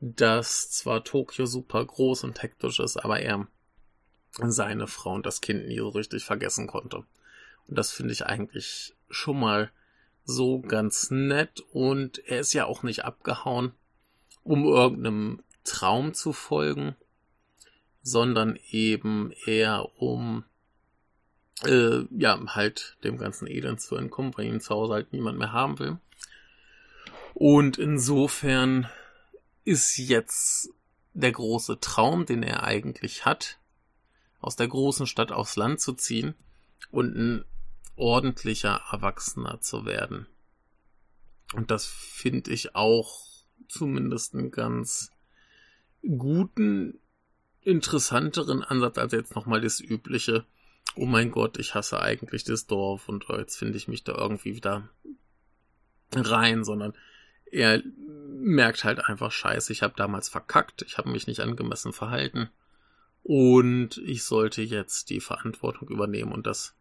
dass 0.00 0.70
zwar 0.70 1.04
Tokio 1.04 1.46
super 1.46 1.84
groß 1.84 2.24
und 2.24 2.42
hektisch 2.42 2.80
ist, 2.80 2.96
aber 2.96 3.20
er 3.20 3.46
seine 4.38 4.86
Frau 4.86 5.14
und 5.14 5.24
das 5.24 5.40
Kind 5.40 5.68
nie 5.68 5.78
so 5.78 5.88
richtig 5.88 6.24
vergessen 6.24 6.66
konnte. 6.66 7.04
Das 7.68 7.92
finde 7.92 8.12
ich 8.12 8.26
eigentlich 8.26 8.94
schon 9.10 9.40
mal 9.40 9.70
so 10.24 10.60
ganz 10.60 11.10
nett 11.10 11.62
und 11.72 12.18
er 12.26 12.40
ist 12.40 12.52
ja 12.52 12.64
auch 12.64 12.82
nicht 12.82 13.04
abgehauen, 13.04 13.72
um 14.42 14.64
irgendeinem 14.64 15.42
Traum 15.64 16.14
zu 16.14 16.32
folgen, 16.32 16.96
sondern 18.02 18.58
eben 18.70 19.32
eher 19.46 19.88
um 20.00 20.44
äh, 21.64 22.04
ja, 22.10 22.38
halt 22.54 22.96
dem 23.02 23.18
ganzen 23.18 23.46
Elend 23.46 23.80
zu 23.80 23.96
entkommen, 23.96 24.36
weil 24.36 24.46
ihn 24.46 24.60
zu 24.60 24.74
Hause 24.74 24.94
halt 24.94 25.12
niemand 25.12 25.38
mehr 25.38 25.52
haben 25.52 25.78
will. 25.78 25.98
Und 27.34 27.78
insofern 27.78 28.88
ist 29.64 29.96
jetzt 29.96 30.70
der 31.14 31.32
große 31.32 31.80
Traum, 31.80 32.26
den 32.26 32.42
er 32.42 32.62
eigentlich 32.62 33.24
hat, 33.24 33.58
aus 34.40 34.56
der 34.56 34.68
großen 34.68 35.06
Stadt 35.06 35.32
aufs 35.32 35.56
Land 35.56 35.80
zu 35.80 35.94
ziehen 35.94 36.34
und 36.90 37.16
ein 37.16 37.44
ordentlicher 37.96 38.82
Erwachsener 38.92 39.60
zu 39.60 39.84
werden. 39.84 40.26
Und 41.54 41.70
das 41.70 41.86
finde 41.86 42.50
ich 42.50 42.74
auch 42.74 43.26
zumindest 43.68 44.34
einen 44.34 44.50
ganz 44.50 45.10
guten, 46.02 47.00
interessanteren 47.62 48.62
Ansatz 48.62 48.96
als 48.96 49.12
jetzt 49.12 49.34
nochmal 49.34 49.60
das 49.60 49.80
übliche, 49.80 50.44
oh 50.94 51.06
mein 51.06 51.32
Gott, 51.32 51.58
ich 51.58 51.74
hasse 51.74 52.00
eigentlich 52.00 52.44
das 52.44 52.66
Dorf 52.66 53.08
und 53.08 53.26
jetzt 53.28 53.56
finde 53.56 53.76
ich 53.76 53.88
mich 53.88 54.04
da 54.04 54.14
irgendwie 54.14 54.54
wieder 54.54 54.88
rein, 56.14 56.62
sondern 56.62 56.94
er 57.50 57.82
merkt 58.28 58.84
halt 58.84 59.04
einfach 59.04 59.32
scheiße, 59.32 59.72
ich 59.72 59.82
habe 59.82 59.94
damals 59.96 60.28
verkackt, 60.28 60.82
ich 60.82 60.96
habe 60.96 61.10
mich 61.10 61.26
nicht 61.26 61.40
angemessen 61.40 61.92
verhalten 61.92 62.50
und 63.24 63.98
ich 63.98 64.22
sollte 64.22 64.62
jetzt 64.62 65.10
die 65.10 65.20
Verantwortung 65.20 65.88
übernehmen 65.88 66.32
und 66.32 66.46
das 66.46 66.75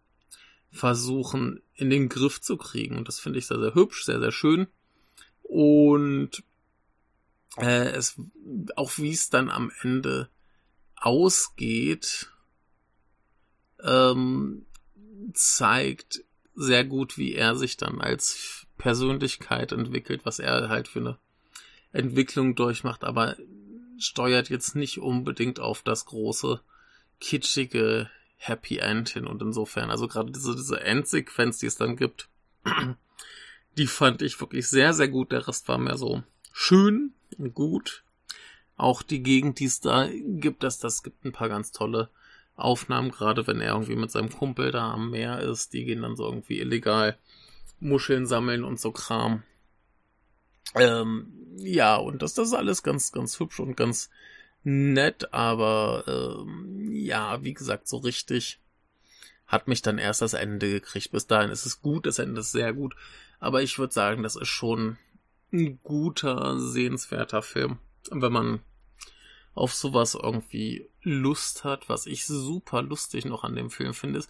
versuchen 0.75 1.61
in 1.73 1.89
den 1.89 2.09
Griff 2.09 2.41
zu 2.41 2.57
kriegen. 2.57 2.97
Und 2.97 3.07
das 3.07 3.19
finde 3.19 3.39
ich 3.39 3.47
sehr, 3.47 3.59
sehr 3.59 3.73
hübsch, 3.73 4.03
sehr, 4.03 4.19
sehr 4.19 4.31
schön. 4.31 4.67
Und 5.43 6.43
äh, 7.57 7.89
es 7.89 8.19
auch 8.75 8.97
wie 8.97 9.11
es 9.11 9.29
dann 9.29 9.49
am 9.49 9.71
Ende 9.81 10.29
ausgeht, 10.95 12.29
ähm, 13.81 14.65
zeigt 15.33 16.23
sehr 16.55 16.83
gut, 16.83 17.17
wie 17.17 17.33
er 17.33 17.55
sich 17.55 17.77
dann 17.77 18.01
als 18.01 18.65
Persönlichkeit 18.77 19.71
entwickelt, 19.71 20.25
was 20.25 20.39
er 20.39 20.69
halt 20.69 20.87
für 20.87 20.99
eine 20.99 21.17
Entwicklung 21.91 22.55
durchmacht, 22.55 23.03
aber 23.03 23.37
steuert 23.97 24.49
jetzt 24.49 24.75
nicht 24.75 24.99
unbedingt 24.99 25.59
auf 25.59 25.81
das 25.81 26.05
große, 26.05 26.61
kitschige 27.19 28.09
Happy 28.37 28.77
End 28.77 29.09
hin 29.09 29.25
und 29.25 29.41
insofern, 29.41 29.89
also 29.89 30.07
gerade 30.07 30.31
diese, 30.31 30.55
diese 30.55 30.81
Endsequenz, 30.81 31.59
die 31.59 31.67
es 31.67 31.77
dann 31.77 31.95
gibt, 31.95 32.29
die 33.77 33.87
fand 33.87 34.21
ich 34.21 34.39
wirklich 34.39 34.69
sehr, 34.69 34.93
sehr 34.93 35.07
gut. 35.07 35.31
Der 35.31 35.47
Rest 35.47 35.67
war 35.67 35.77
mehr 35.77 35.97
so 35.97 36.23
schön 36.51 37.13
und 37.37 37.53
gut. 37.53 38.03
Auch 38.77 39.01
die 39.01 39.23
Gegend, 39.23 39.59
die 39.59 39.65
es 39.65 39.79
da 39.79 40.09
gibt, 40.11 40.63
das, 40.63 40.79
das 40.79 41.01
gibt 41.03 41.23
ein 41.23 41.31
paar 41.31 41.49
ganz 41.49 41.71
tolle 41.71 42.09
Aufnahmen, 42.55 43.11
gerade 43.11 43.47
wenn 43.47 43.61
er 43.61 43.73
irgendwie 43.73 43.95
mit 43.95 44.11
seinem 44.11 44.29
Kumpel 44.29 44.71
da 44.71 44.91
am 44.91 45.11
Meer 45.11 45.39
ist. 45.39 45.73
Die 45.73 45.85
gehen 45.85 46.01
dann 46.01 46.15
so 46.15 46.25
irgendwie 46.25 46.59
illegal 46.59 47.17
Muscheln 47.79 48.25
sammeln 48.25 48.63
und 48.63 48.79
so 48.79 48.91
Kram. 48.91 49.43
Ähm, 50.75 51.31
ja, 51.57 51.95
und 51.95 52.21
das, 52.21 52.33
das 52.33 52.49
ist 52.49 52.53
alles 52.53 52.83
ganz, 52.83 53.11
ganz 53.11 53.39
hübsch 53.39 53.59
und 53.59 53.77
ganz 53.77 54.09
nett, 54.65 55.33
aber 55.33 56.03
ähm, 56.07 56.91
ja, 56.91 57.43
wie 57.43 57.53
gesagt, 57.53 57.87
so 57.87 57.97
richtig 57.97 58.59
hat 59.47 59.67
mich 59.67 59.81
dann 59.81 59.99
erst 59.99 60.21
das 60.21 60.33
Ende 60.33 60.69
gekriegt. 60.69 61.11
Bis 61.11 61.27
dahin 61.27 61.51
ist 61.51 61.65
es 61.65 61.81
gut, 61.81 62.05
das 62.05 62.19
Ende 62.19 62.41
ist 62.41 62.51
sehr 62.51 62.73
gut, 62.73 62.95
aber 63.39 63.61
ich 63.61 63.77
würde 63.77 63.93
sagen, 63.93 64.23
das 64.23 64.35
ist 64.35 64.47
schon 64.47 64.97
ein 65.53 65.79
guter, 65.83 66.59
sehenswerter 66.59 67.41
Film. 67.41 67.77
Wenn 68.09 68.33
man 68.33 68.59
auf 69.53 69.73
sowas 69.73 70.15
irgendwie 70.15 70.89
Lust 71.01 71.63
hat, 71.63 71.87
was 71.87 72.07
ich 72.07 72.25
super 72.25 72.81
lustig 72.81 73.25
noch 73.25 73.43
an 73.43 73.55
dem 73.55 73.69
Film 73.69 73.93
finde, 73.93 74.19
ist, 74.19 74.29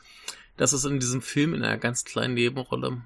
dass 0.57 0.73
es 0.73 0.85
in 0.85 0.99
diesem 0.99 1.21
Film 1.21 1.53
in 1.53 1.63
einer 1.63 1.77
ganz 1.77 2.03
kleinen 2.03 2.35
Nebenrolle 2.35 3.01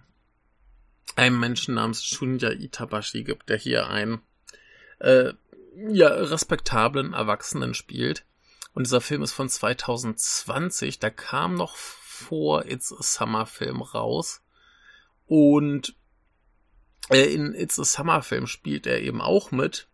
einen 1.16 1.40
Menschen 1.40 1.76
namens 1.76 2.04
Shunya 2.04 2.52
Itabashi 2.52 3.24
gibt, 3.24 3.50
der 3.50 3.58
hier 3.58 3.88
einen 3.88 4.22
äh, 5.00 5.34
ja, 5.88 6.08
respektablen 6.10 7.14
Erwachsenen 7.14 7.74
spielt. 7.74 8.26
Und 8.74 8.86
dieser 8.86 9.02
Film 9.02 9.22
ist 9.22 9.34
von 9.34 9.50
2020. 9.50 11.00
Da 11.00 11.10
kam 11.10 11.56
noch 11.56 11.76
vor 11.76 12.66
It's 12.66 12.94
a 12.94 13.02
Summer 13.02 13.46
Film 13.46 13.82
raus. 13.82 14.44
Und 15.26 15.96
äh, 17.10 17.34
in 17.34 17.54
It's 17.54 17.80
a 17.80 17.84
Summer 17.84 18.22
Film 18.22 18.48
spielt 18.48 18.88
er 18.88 19.02
eben 19.02 19.22
auch 19.22 19.52
mit. 19.52 19.88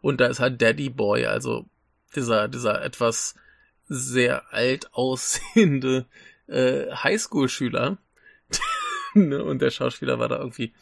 Und 0.00 0.20
da 0.20 0.26
ist 0.26 0.40
halt 0.40 0.62
Daddy 0.62 0.90
Boy, 0.90 1.26
also 1.26 1.66
dieser, 2.14 2.48
dieser 2.48 2.82
etwas 2.82 3.34
sehr 3.88 4.52
alt 4.52 4.92
aussehende 4.94 6.06
äh, 6.46 6.90
Highschool-Schüler. 6.92 7.98
ne? 9.14 9.44
Und 9.44 9.60
der 9.60 9.70
Schauspieler 9.70 10.18
war 10.18 10.28
da 10.28 10.38
irgendwie 10.38 10.74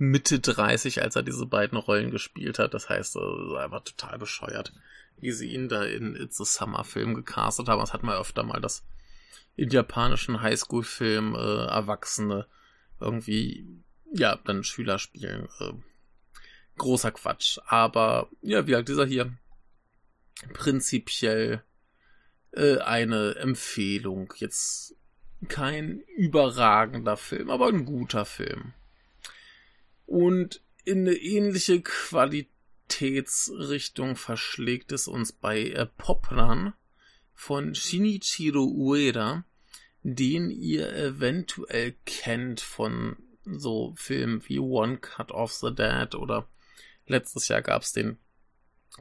Mitte 0.00 0.40
30, 0.40 1.02
als 1.02 1.14
er 1.14 1.22
diese 1.22 1.44
beiden 1.44 1.76
Rollen 1.76 2.10
gespielt 2.10 2.58
hat. 2.58 2.72
Das 2.72 2.88
heißt, 2.88 3.16
er 3.16 3.70
war 3.70 3.84
total 3.84 4.18
bescheuert, 4.18 4.72
wie 5.18 5.30
sie 5.30 5.52
ihn 5.52 5.68
da 5.68 5.84
in 5.84 6.16
It's 6.16 6.40
a 6.40 6.46
Summer 6.46 6.84
Film 6.84 7.14
gecastet 7.14 7.68
haben. 7.68 7.80
Das 7.80 7.92
hatten 7.92 8.06
wir 8.06 8.18
öfter 8.18 8.42
mal, 8.42 8.62
dass 8.62 8.82
in 9.56 9.68
japanischen 9.68 10.40
Highschool-Filmen 10.40 11.34
äh, 11.34 11.66
Erwachsene 11.66 12.46
irgendwie, 12.98 13.66
ja, 14.10 14.36
dann 14.36 14.64
Schüler 14.64 14.98
spielen. 14.98 15.48
Äh, 15.58 15.72
großer 16.78 17.10
Quatsch. 17.10 17.58
Aber, 17.66 18.30
ja, 18.40 18.66
wie 18.66 18.76
halt 18.76 18.88
dieser 18.88 19.04
hier, 19.04 19.36
prinzipiell 20.54 21.62
äh, 22.52 22.78
eine 22.78 23.34
Empfehlung. 23.34 24.32
Jetzt 24.38 24.96
kein 25.48 26.00
überragender 26.16 27.18
Film, 27.18 27.50
aber 27.50 27.68
ein 27.68 27.84
guter 27.84 28.24
Film. 28.24 28.72
Und 30.10 30.60
in 30.84 31.06
eine 31.06 31.14
ähnliche 31.14 31.80
Qualitätsrichtung 31.82 34.16
verschlägt 34.16 34.90
es 34.90 35.06
uns 35.06 35.30
bei 35.30 35.68
äh, 35.68 35.86
Popran 35.86 36.74
von 37.32 37.76
Shinichiro 37.76 38.64
Ueda, 38.64 39.44
den 40.02 40.50
ihr 40.50 40.92
eventuell 40.92 41.94
kennt 42.06 42.60
von 42.60 43.18
so 43.44 43.94
Filmen 43.96 44.42
wie 44.48 44.58
One 44.58 44.98
Cut 44.98 45.30
of 45.30 45.52
the 45.52 45.72
Dead 45.72 46.16
oder 46.16 46.48
letztes 47.06 47.46
Jahr 47.46 47.62
gab 47.62 47.82
es 47.82 47.92
den 47.92 48.18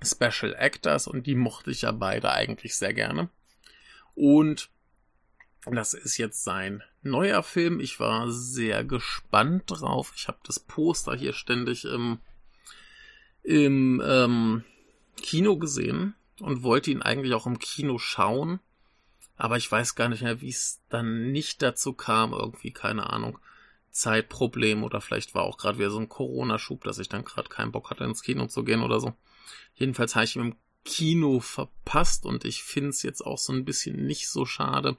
Special 0.04 0.54
Actors 0.54 1.08
und 1.08 1.26
die 1.26 1.34
mochte 1.34 1.72
ich 1.72 1.82
ja 1.82 1.92
beide 1.92 2.34
eigentlich 2.34 2.76
sehr 2.76 2.94
gerne. 2.94 3.30
Und 4.14 4.70
das 5.66 5.96
ist 5.96 6.18
jetzt 6.18 6.44
sein 6.44 6.84
neuer 7.02 7.44
Film. 7.44 7.80
Ich 7.80 8.00
war 8.00 8.32
sehr 8.32 8.84
gespannt 8.84 9.64
drauf. 9.68 10.14
Ich 10.16 10.28
habe 10.28 10.40
das 10.44 10.60
Poster 10.60 11.16
hier 11.16 11.34
ständig 11.34 11.86
im, 11.86 12.20
im 13.44 14.02
ähm, 14.06 14.64
Kino 15.18 15.58
gesehen 15.58 16.16
und 16.40 16.64
wollte 16.64 16.92
ihn 16.92 17.02
eigentlich 17.02 17.34
auch 17.34 17.46
im 17.46 17.60
Kino 17.60 17.98
schauen. 17.98 18.60
Aber 19.38 19.58
ich 19.58 19.72
weiß 19.72 19.96
gar 19.96 20.10
nicht 20.10 20.22
mehr, 20.22 20.42
wie 20.42 20.50
es 20.50 20.82
dann 20.90 21.32
nicht 21.32 21.62
dazu 21.62 21.94
kam. 21.94 22.34
Irgendwie, 22.34 22.72
keine 22.72 23.10
Ahnung. 23.10 23.40
Zeitproblem 23.92 24.84
oder 24.84 25.02
vielleicht 25.02 25.34
war 25.34 25.44
auch 25.44 25.58
gerade 25.58 25.80
wieder 25.80 25.90
so 25.90 26.00
ein 26.00 26.10
Corona-Schub, 26.10 26.84
dass 26.84 27.00
ich 27.00 27.10
dann 27.10 27.26
gerade 27.26 27.50
keinen 27.50 27.72
Bock 27.72 27.90
hatte, 27.90 28.04
ins 28.04 28.22
Kino 28.22 28.48
zu 28.48 28.64
gehen 28.64 28.82
oder 28.82 29.00
so. 29.00 29.14
Jedenfalls 29.76 30.16
habe 30.16 30.26
ich 30.26 30.36
ihn 30.36 30.42
im 30.42 30.56
Kino 30.86 31.40
verpasst 31.40 32.26
und 32.26 32.46
ich 32.46 32.64
finde 32.64 32.90
es 32.90 33.02
jetzt 33.02 33.26
auch 33.26 33.38
so 33.38 33.52
ein 33.52 33.66
bisschen 33.66 34.06
nicht 34.06 34.30
so 34.30 34.46
schade 34.46 34.98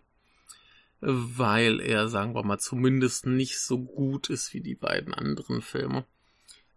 weil 1.01 1.81
er, 1.81 2.09
sagen 2.09 2.35
wir 2.35 2.43
mal, 2.45 2.59
zumindest 2.59 3.27
nicht 3.27 3.59
so 3.59 3.79
gut 3.79 4.29
ist 4.29 4.53
wie 4.53 4.61
die 4.61 4.75
beiden 4.75 5.15
anderen 5.15 5.63
Filme. 5.63 6.05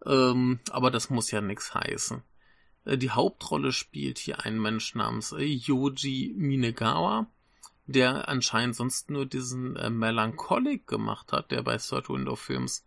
Ähm, 0.05 0.59
aber 0.69 0.91
das 0.91 1.09
muss 1.09 1.31
ja 1.31 1.41
nichts 1.41 1.73
heißen. 1.73 2.21
Äh, 2.85 2.97
die 2.97 3.11
Hauptrolle 3.11 3.71
spielt 3.71 4.17
hier 4.19 4.45
ein 4.45 4.59
Mensch 4.59 4.95
namens 4.95 5.31
äh, 5.31 5.43
Yoji 5.43 6.33
Minegawa, 6.37 7.27
der 7.85 8.29
anscheinend 8.29 8.75
sonst 8.75 9.09
nur 9.09 9.25
diesen 9.25 9.75
äh, 9.75 9.89
Melancholic 9.89 10.87
gemacht 10.87 11.31
hat, 11.31 11.51
der 11.51 11.63
bei 11.63 11.77
Third 11.77 12.09
Window 12.09 12.35
Films 12.35 12.85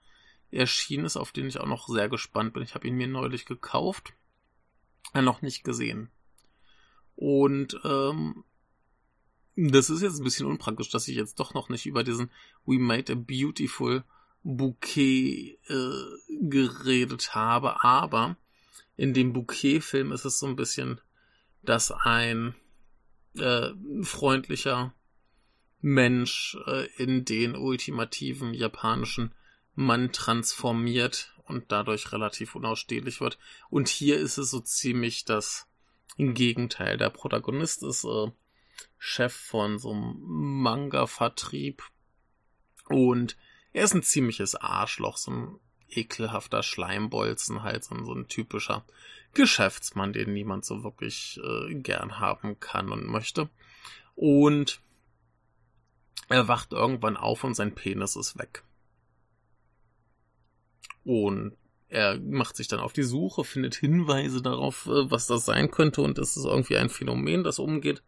erschienen 0.51 1.05
ist, 1.05 1.17
auf 1.17 1.33
den 1.33 1.49
ich 1.49 1.61
auch 1.61 1.67
noch 1.67 1.89
sehr 1.89 2.09
gespannt 2.09 2.55
bin. 2.55 2.63
Ich 2.63 2.75
habe 2.75 2.87
ihn 2.87 2.97
mir 2.97 3.09
neulich 3.09 3.45
gekauft, 3.45 4.15
äh, 5.13 5.23
noch 5.23 5.43
nicht 5.43 5.65
gesehen. 5.65 6.11
Und 7.15 7.81
ähm, 7.85 8.45
das 9.57 9.91
ist 9.91 10.03
jetzt 10.03 10.19
ein 10.19 10.25
bisschen 10.25 10.47
unpraktisch, 10.47 10.91
dass 10.91 11.09
ich 11.09 11.17
jetzt 11.17 11.41
doch 11.41 11.55
noch 11.55 11.69
nicht 11.69 11.87
über 11.87 12.05
diesen 12.05 12.31
We 12.67 12.79
Made 12.79 13.13
a 13.13 13.17
Beautiful 13.17 14.05
Bouquet 14.43 15.59
äh, 15.69 15.93
geredet 16.43 17.35
habe, 17.35 17.83
aber 17.83 18.37
in 18.97 19.13
dem 19.13 19.33
Bouquet-Film 19.33 20.13
ist 20.13 20.25
es 20.25 20.39
so 20.39 20.47
ein 20.47 20.57
bisschen, 20.57 21.01
dass 21.63 21.91
ein 21.91 22.55
äh, 23.35 23.71
freundlicher 24.03 24.95
Mensch 25.81 26.57
äh, 26.67 26.87
in 26.97 27.25
den 27.25 27.57
ultimativen 27.57 28.55
japanischen 28.55 29.33
Mann 29.75 30.13
transformiert 30.13 31.35
und 31.47 31.71
dadurch 31.73 32.13
relativ 32.13 32.55
unausstehlich 32.55 33.21
wird. 33.21 33.39
Und 33.69 33.89
hier 33.89 34.19
ist 34.19 34.39
es 34.39 34.51
so 34.51 34.61
ziemlich 34.61 35.25
das 35.25 35.67
Gegenteil. 36.17 36.97
Der 36.97 37.11
Protagonist 37.11 37.83
ist 37.83 38.05
äh, 38.05 38.31
Chef 38.99 39.35
von 39.35 39.79
so 39.79 39.93
einem 39.93 40.17
Manga-Vertrieb. 40.21 41.83
Und 42.89 43.37
er 43.73 43.85
ist 43.85 43.95
ein 43.95 44.03
ziemliches 44.03 44.55
Arschloch, 44.55 45.17
so 45.17 45.31
ein 45.31 45.61
ekelhafter 45.89 46.63
Schleimbolzen, 46.63 47.63
halt 47.63 47.85
so 47.85 47.95
ein, 47.95 48.05
so 48.05 48.13
ein 48.13 48.29
typischer 48.29 48.85
Geschäftsmann, 49.35 50.13
den 50.13 50.33
niemand 50.33 50.65
so 50.65 50.83
wirklich 50.83 51.41
äh, 51.45 51.75
gern 51.75 52.19
haben 52.19 52.59
kann 52.59 52.91
und 52.91 53.07
möchte. 53.07 53.49
Und 54.15 54.81
er 56.29 56.49
wacht 56.49 56.73
irgendwann 56.73 57.17
auf 57.17 57.45
und 57.45 57.55
sein 57.55 57.75
Penis 57.75 58.17
ist 58.17 58.39
weg. 58.39 58.65
Und 61.05 61.57
er 61.89 62.19
macht 62.19 62.57
sich 62.57 62.67
dann 62.67 62.81
auf 62.81 62.93
die 62.93 63.05
Suche, 63.05 63.45
findet 63.45 63.77
Hinweise 63.77 64.43
darauf, 64.43 64.87
äh, 64.87 65.11
was 65.11 65.27
das 65.27 65.45
sein 65.45 65.71
könnte, 65.71 66.03
und 66.03 66.19
es 66.19 66.37
ist 66.37 66.45
irgendwie 66.45 66.77
ein 66.77 66.89
Phänomen, 66.89 67.45
das 67.45 67.59
umgeht, 67.59 68.03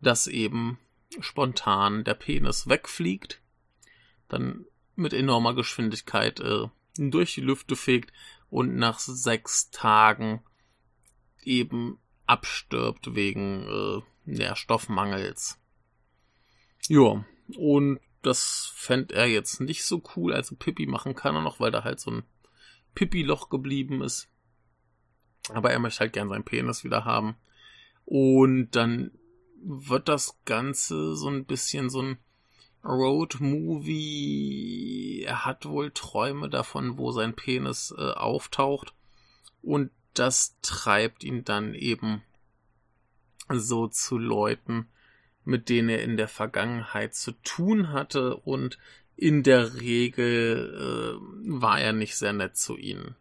dass 0.00 0.26
eben 0.26 0.78
spontan 1.20 2.04
der 2.04 2.14
Penis 2.14 2.68
wegfliegt, 2.68 3.40
dann 4.28 4.66
mit 4.94 5.12
enormer 5.12 5.54
Geschwindigkeit 5.54 6.40
äh, 6.40 6.66
durch 6.96 7.34
die 7.34 7.40
Lüfte 7.40 7.76
fegt 7.76 8.12
und 8.50 8.76
nach 8.76 8.98
sechs 8.98 9.70
Tagen 9.70 10.42
eben 11.42 11.98
abstirbt 12.26 13.14
wegen 13.14 13.66
äh, 13.66 14.02
Nährstoffmangels. 14.24 15.58
Ja, 16.88 17.24
und 17.56 18.00
das 18.22 18.72
fände 18.74 19.14
er 19.14 19.26
jetzt 19.26 19.60
nicht 19.60 19.84
so 19.84 20.02
cool. 20.16 20.34
Also 20.34 20.56
Pippi 20.56 20.86
machen 20.86 21.14
kann 21.14 21.34
er 21.34 21.42
noch, 21.42 21.60
weil 21.60 21.70
da 21.70 21.84
halt 21.84 22.00
so 22.00 22.10
ein 22.10 22.22
Pippi-Loch 22.94 23.48
geblieben 23.48 24.02
ist. 24.02 24.28
Aber 25.50 25.70
er 25.70 25.78
möchte 25.78 26.00
halt 26.00 26.12
gern 26.12 26.28
seinen 26.28 26.44
Penis 26.44 26.84
wieder 26.84 27.04
haben. 27.04 27.36
Und 28.04 28.72
dann 28.72 29.12
wird 29.62 30.08
das 30.08 30.38
Ganze 30.44 31.16
so 31.16 31.28
ein 31.28 31.44
bisschen 31.44 31.90
so 31.90 32.02
ein 32.02 32.18
Road-Movie. 32.84 33.94
Er 35.26 35.44
hat 35.44 35.66
wohl 35.66 35.90
Träume 35.90 36.48
davon, 36.48 36.96
wo 36.98 37.12
sein 37.12 37.34
Penis 37.34 37.94
äh, 37.96 38.12
auftaucht. 38.12 38.94
Und 39.62 39.90
das 40.14 40.56
treibt 40.62 41.24
ihn 41.24 41.44
dann 41.44 41.74
eben 41.74 42.22
so 43.48 43.88
zu 43.88 44.18
Leuten, 44.18 44.88
mit 45.44 45.68
denen 45.68 45.88
er 45.88 46.02
in 46.02 46.16
der 46.16 46.28
Vergangenheit 46.28 47.14
zu 47.14 47.32
tun 47.42 47.92
hatte 47.92 48.36
und 48.36 48.78
in 49.16 49.42
der 49.42 49.80
Regel 49.80 50.74
äh, 50.76 51.60
war 51.60 51.80
er 51.80 51.92
nicht 51.92 52.16
sehr 52.16 52.32
nett 52.32 52.56
zu 52.56 52.76
ihnen. 52.76 53.16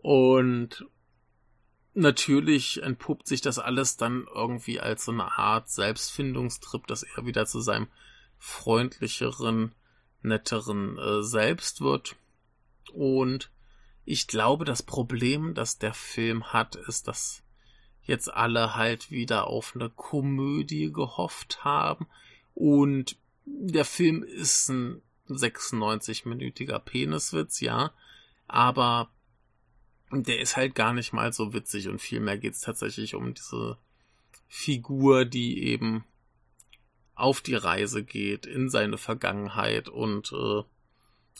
Und 0.00 0.86
natürlich 1.98 2.82
entpuppt 2.82 3.26
sich 3.26 3.40
das 3.40 3.58
alles 3.58 3.96
dann 3.96 4.26
irgendwie 4.32 4.80
als 4.80 5.04
so 5.04 5.12
eine 5.12 5.36
Art 5.36 5.68
Selbstfindungstrip, 5.68 6.86
dass 6.86 7.02
er 7.02 7.26
wieder 7.26 7.46
zu 7.46 7.60
seinem 7.60 7.88
freundlicheren, 8.38 9.74
netteren 10.22 10.96
äh, 10.96 11.22
Selbst 11.22 11.80
wird. 11.80 12.16
Und 12.92 13.50
ich 14.04 14.28
glaube, 14.28 14.64
das 14.64 14.82
Problem, 14.82 15.54
das 15.54 15.78
der 15.78 15.92
Film 15.92 16.52
hat, 16.52 16.76
ist, 16.76 17.08
dass 17.08 17.42
jetzt 18.02 18.32
alle 18.32 18.74
halt 18.74 19.10
wieder 19.10 19.48
auf 19.48 19.72
eine 19.74 19.90
Komödie 19.90 20.92
gehofft 20.92 21.64
haben. 21.64 22.06
Und 22.54 23.16
der 23.44 23.84
Film 23.84 24.22
ist 24.22 24.68
ein 24.68 25.02
96-minütiger 25.28 26.78
Peniswitz, 26.78 27.60
ja. 27.60 27.92
Aber 28.46 29.10
der 30.10 30.40
ist 30.40 30.56
halt 30.56 30.74
gar 30.74 30.92
nicht 30.92 31.12
mal 31.12 31.32
so 31.32 31.52
witzig 31.52 31.88
und 31.88 32.00
vielmehr 32.00 32.38
geht 32.38 32.54
es 32.54 32.60
tatsächlich 32.60 33.14
um 33.14 33.34
diese 33.34 33.76
Figur, 34.46 35.24
die 35.24 35.64
eben 35.64 36.04
auf 37.14 37.40
die 37.40 37.54
Reise 37.54 38.04
geht, 38.04 38.46
in 38.46 38.70
seine 38.70 38.96
Vergangenheit 38.96 39.88
und 39.88 40.32
äh, 40.32 40.62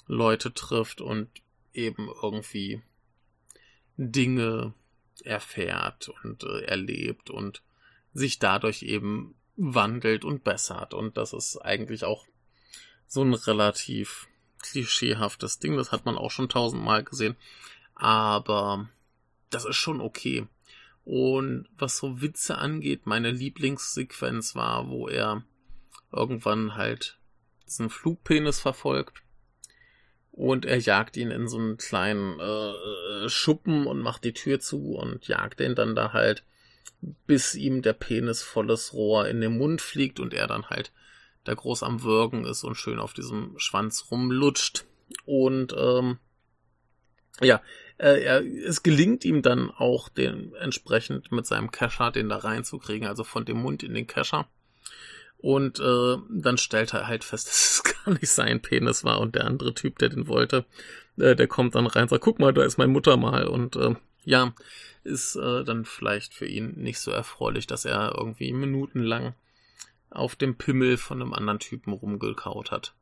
Leute 0.06 0.52
trifft 0.52 1.00
und 1.00 1.28
eben 1.72 2.08
irgendwie 2.22 2.82
Dinge 3.96 4.74
erfährt 5.24 6.10
und 6.22 6.44
äh, 6.44 6.62
erlebt 6.64 7.30
und 7.30 7.62
sich 8.12 8.38
dadurch 8.38 8.82
eben 8.82 9.34
wandelt 9.56 10.24
und 10.24 10.44
bessert. 10.44 10.94
Und 10.94 11.16
das 11.16 11.32
ist 11.32 11.58
eigentlich 11.58 12.04
auch 12.04 12.24
so 13.06 13.22
ein 13.22 13.34
relativ 13.34 14.28
klischeehaftes 14.62 15.58
Ding. 15.58 15.76
Das 15.76 15.92
hat 15.92 16.04
man 16.04 16.16
auch 16.16 16.30
schon 16.30 16.48
tausendmal 16.48 17.04
gesehen. 17.04 17.36
Aber 17.98 18.88
das 19.50 19.64
ist 19.64 19.76
schon 19.76 20.00
okay. 20.00 20.46
Und 21.04 21.68
was 21.76 21.98
so 21.98 22.20
Witze 22.20 22.58
angeht, 22.58 23.06
meine 23.06 23.30
Lieblingssequenz 23.30 24.54
war, 24.54 24.88
wo 24.88 25.08
er 25.08 25.42
irgendwann 26.12 26.74
halt 26.74 27.18
diesen 27.66 27.90
Flugpenis 27.90 28.60
verfolgt 28.60 29.22
und 30.38 30.64
er 30.64 30.78
jagt 30.78 31.16
ihn 31.16 31.32
in 31.32 31.48
so 31.48 31.58
einen 31.58 31.78
kleinen 31.78 32.38
äh, 32.38 33.24
äh, 33.24 33.28
Schuppen 33.28 33.88
und 33.88 34.00
macht 34.00 34.22
die 34.22 34.32
Tür 34.32 34.60
zu 34.60 34.94
und 34.94 35.26
jagt 35.26 35.58
den 35.58 35.74
dann 35.74 35.96
da 35.96 36.12
halt, 36.12 36.44
bis 37.26 37.56
ihm 37.56 37.82
der 37.82 37.92
Penis 37.92 38.44
volles 38.44 38.92
Rohr 38.92 39.26
in 39.26 39.40
den 39.40 39.58
Mund 39.58 39.80
fliegt 39.80 40.20
und 40.20 40.32
er 40.32 40.46
dann 40.46 40.70
halt 40.70 40.92
da 41.42 41.54
groß 41.54 41.82
am 41.82 42.04
Würgen 42.04 42.44
ist 42.44 42.62
und 42.62 42.76
schön 42.76 43.00
auf 43.00 43.14
diesem 43.14 43.58
Schwanz 43.58 44.12
rumlutscht. 44.12 44.84
Und 45.24 45.74
ähm, 45.76 46.18
ja, 47.40 47.60
äh, 47.98 48.22
er, 48.22 48.44
es 48.44 48.82
gelingt 48.82 49.24
ihm 49.24 49.42
dann 49.42 49.70
auch, 49.70 50.08
den 50.08 50.54
entsprechend 50.54 51.30
mit 51.32 51.46
seinem 51.46 51.70
Kescher 51.70 52.10
den 52.10 52.28
da 52.28 52.38
reinzukriegen, 52.38 53.06
also 53.06 53.24
von 53.24 53.44
dem 53.44 53.58
Mund 53.58 53.82
in 53.82 53.94
den 53.94 54.06
Kescher. 54.06 54.48
Und 55.38 55.78
äh, 55.78 56.16
dann 56.30 56.58
stellt 56.58 56.94
er 56.94 57.06
halt 57.06 57.24
fest, 57.24 57.46
dass 57.48 57.82
es 57.84 57.84
gar 57.84 58.14
nicht 58.14 58.28
sein 58.28 58.60
Penis 58.60 59.04
war 59.04 59.20
und 59.20 59.34
der 59.34 59.44
andere 59.44 59.74
Typ, 59.74 59.98
der 59.98 60.08
den 60.08 60.28
wollte, 60.28 60.64
äh, 61.16 61.36
der 61.36 61.46
kommt 61.46 61.74
dann 61.74 61.86
rein 61.86 62.04
und 62.04 62.08
sagt, 62.10 62.24
guck 62.24 62.38
mal, 62.38 62.52
da 62.52 62.64
ist 62.64 62.78
mein 62.78 62.90
Muttermal. 62.90 63.46
Und 63.46 63.76
äh, 63.76 63.94
ja, 64.24 64.52
ist 65.04 65.36
äh, 65.36 65.64
dann 65.64 65.84
vielleicht 65.84 66.34
für 66.34 66.46
ihn 66.46 66.74
nicht 66.76 67.00
so 67.00 67.10
erfreulich, 67.10 67.66
dass 67.66 67.84
er 67.84 68.14
irgendwie 68.16 68.52
minutenlang 68.52 69.34
auf 70.10 70.36
dem 70.36 70.56
Pimmel 70.56 70.96
von 70.96 71.20
einem 71.20 71.34
anderen 71.34 71.58
Typen 71.58 71.92
rumgekaut 71.92 72.70
hat. 72.70 72.94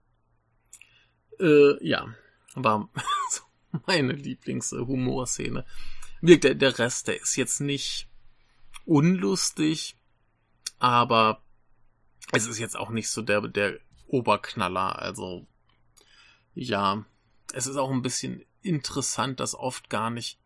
Äh, 1.39 1.85
ja, 1.87 2.07
war 2.55 2.89
so 3.31 3.43
meine 3.87 4.13
Lieblingshumorszene. 4.13 5.65
Der, 6.23 6.55
der 6.55 6.79
Rest, 6.79 7.09
der 7.09 7.21
ist 7.21 7.37
jetzt 7.37 7.61
nicht 7.61 8.09
unlustig, 8.85 9.97
aber 10.79 11.43
es 12.33 12.47
ist 12.47 12.59
jetzt 12.59 12.77
auch 12.77 12.91
nicht 12.91 13.11
so 13.11 13.23
der, 13.23 13.43
der 13.43 13.79
Oberknaller. 14.07 14.99
Also, 14.99 15.47
ja, 16.55 17.05
es 17.53 17.67
ist 17.67 17.77
auch 17.77 17.91
ein 17.91 18.03
bisschen 18.03 18.45
interessant, 18.63 19.41
dass 19.41 19.55
oft 19.55 19.91
gar 19.91 20.11
nicht 20.11 20.39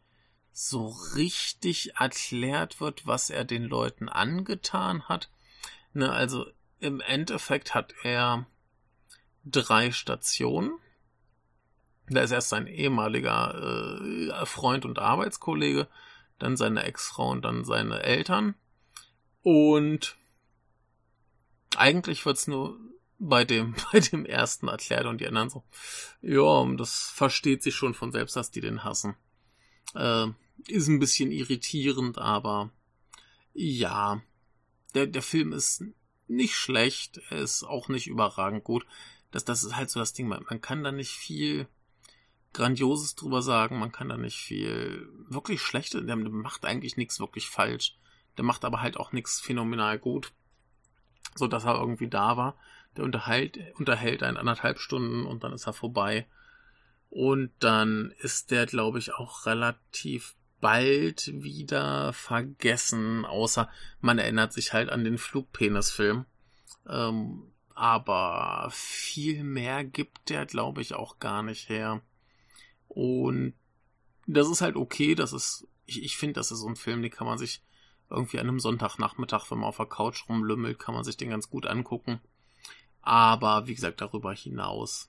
so 0.53 0.89
richtig 1.15 1.97
erklärt 1.97 2.81
wird, 2.81 3.07
was 3.07 3.31
er 3.31 3.45
den 3.45 3.65
Leuten 3.65 4.09
angetan 4.09 5.09
hat. 5.09 5.31
Ne, 5.93 6.11
also 6.11 6.47
im 6.81 7.01
Endeffekt 7.01 7.75
hat 7.75 7.95
er 8.03 8.47
drei 9.45 9.93
Stationen. 9.93 10.79
Da 12.11 12.23
ist 12.23 12.33
erst 12.33 12.49
sein 12.49 12.67
ehemaliger 12.67 14.01
äh, 14.03 14.47
Freund 14.47 14.85
und 14.85 14.99
Arbeitskollege, 14.99 15.89
dann 16.39 16.57
seine 16.57 16.83
Ex-Frau 16.83 17.31
und 17.31 17.43
dann 17.43 17.65
seine 17.65 18.03
Eltern. 18.03 18.57
Und 19.43 20.17
eigentlich 21.77 22.27
wird's 22.27 22.49
nur 22.49 22.79
bei 23.21 23.45
dem, 23.45 23.77
bei 23.93 24.01
dem 24.01 24.27
ersten 24.27 24.67
erklärt 24.67 25.07
und 25.07 25.21
die 25.21 25.29
anderen 25.29 25.51
so, 25.51 25.63
ja, 26.21 26.65
das 26.77 27.11
versteht 27.15 27.63
sich 27.63 27.77
schon 27.77 27.95
von 27.95 28.11
selbst, 28.11 28.35
dass 28.35 28.51
die 28.51 28.61
den 28.61 28.83
hassen. 28.83 29.15
Äh, 29.95 30.27
ist 30.67 30.89
ein 30.89 30.99
bisschen 30.99 31.31
irritierend, 31.31 32.19
aber 32.19 32.71
ja, 33.53 34.21
der, 34.95 35.07
der 35.07 35.23
Film 35.23 35.53
ist 35.53 35.85
nicht 36.27 36.55
schlecht, 36.55 37.21
er 37.31 37.39
ist 37.39 37.63
auch 37.63 37.89
nicht 37.89 38.07
überragend 38.07 38.65
gut. 38.65 38.85
Das, 39.31 39.45
das 39.45 39.63
ist 39.63 39.77
halt 39.77 39.91
so 39.91 40.01
das 40.01 40.13
Ding, 40.13 40.27
man, 40.27 40.45
man 40.49 40.61
kann 40.61 40.83
da 40.83 40.91
nicht 40.91 41.13
viel 41.13 41.69
Grandioses 42.53 43.15
drüber 43.15 43.43
sagen, 43.43 43.79
man 43.79 43.93
kann 43.93 44.09
da 44.09 44.17
nicht 44.17 44.39
viel 44.39 45.09
wirklich 45.29 45.63
Schlechtes, 45.63 46.05
der 46.05 46.17
macht 46.17 46.65
eigentlich 46.65 46.97
nichts 46.97 47.21
wirklich 47.21 47.49
falsch. 47.49 47.97
Der 48.37 48.45
macht 48.45 48.65
aber 48.65 48.81
halt 48.81 48.97
auch 48.97 49.13
nichts 49.13 49.41
phänomenal 49.41 49.99
gut 49.99 50.33
so 51.35 51.47
dass 51.47 51.65
er 51.65 51.79
irgendwie 51.79 52.09
da 52.09 52.37
war. 52.37 52.57
Der 52.97 53.05
unterhält, 53.05 53.59
unterhält 53.79 54.23
einen 54.23 54.37
anderthalb 54.37 54.79
Stunden 54.79 55.27
und 55.27 55.45
dann 55.45 55.53
ist 55.53 55.67
er 55.67 55.73
vorbei. 55.73 56.27
Und 57.09 57.51
dann 57.61 58.13
ist 58.19 58.51
der, 58.51 58.67
glaube 58.67 58.99
ich, 58.99 59.15
auch 59.15 59.47
relativ 59.47 60.35
bald 60.61 61.31
wieder 61.43 62.13
vergessen, 62.13 63.25
außer 63.25 63.69
man 64.01 64.19
erinnert 64.19 64.53
sich 64.53 64.73
halt 64.73 64.91
an 64.91 65.05
den 65.05 65.19
Flugpenis-Film. 65.19 66.27
Ähm, 66.89 67.43
aber 67.75 68.69
viel 68.71 69.43
mehr 69.43 69.85
gibt 69.85 70.29
der, 70.29 70.47
glaube 70.47 70.83
ich, 70.83 70.95
auch 70.95 71.19
gar 71.19 71.43
nicht 71.43 71.69
her. 71.69 72.03
Und 72.91 73.55
das 74.27 74.49
ist 74.49 74.61
halt 74.61 74.77
okay, 74.77 75.15
das 75.15 75.33
ist, 75.33 75.67
ich, 75.87 76.03
ich 76.03 76.17
finde, 76.17 76.35
das 76.35 76.51
ist 76.51 76.61
so 76.61 76.69
ein 76.69 76.77
Film, 76.77 77.03
den 77.03 77.11
kann 77.11 77.27
man 77.27 77.39
sich 77.39 77.63
irgendwie 78.11 78.41
an 78.41 78.49
einem 78.49 78.61
Sonntagnachmittag, 78.61 79.51
wenn 79.51 79.59
man 79.59 79.69
auf 79.69 79.77
der 79.77 79.87
Couch 79.87 80.29
rumlümmelt, 80.29 80.79
kann 80.79 80.95
man 80.95 81.05
sich 81.05 81.17
den 81.17 81.31
ganz 81.31 81.49
gut 81.49 81.67
angucken. 81.67 82.21
Aber 83.01 83.67
wie 83.67 83.75
gesagt, 83.75 84.01
darüber 84.01 84.35
hinaus 84.35 85.09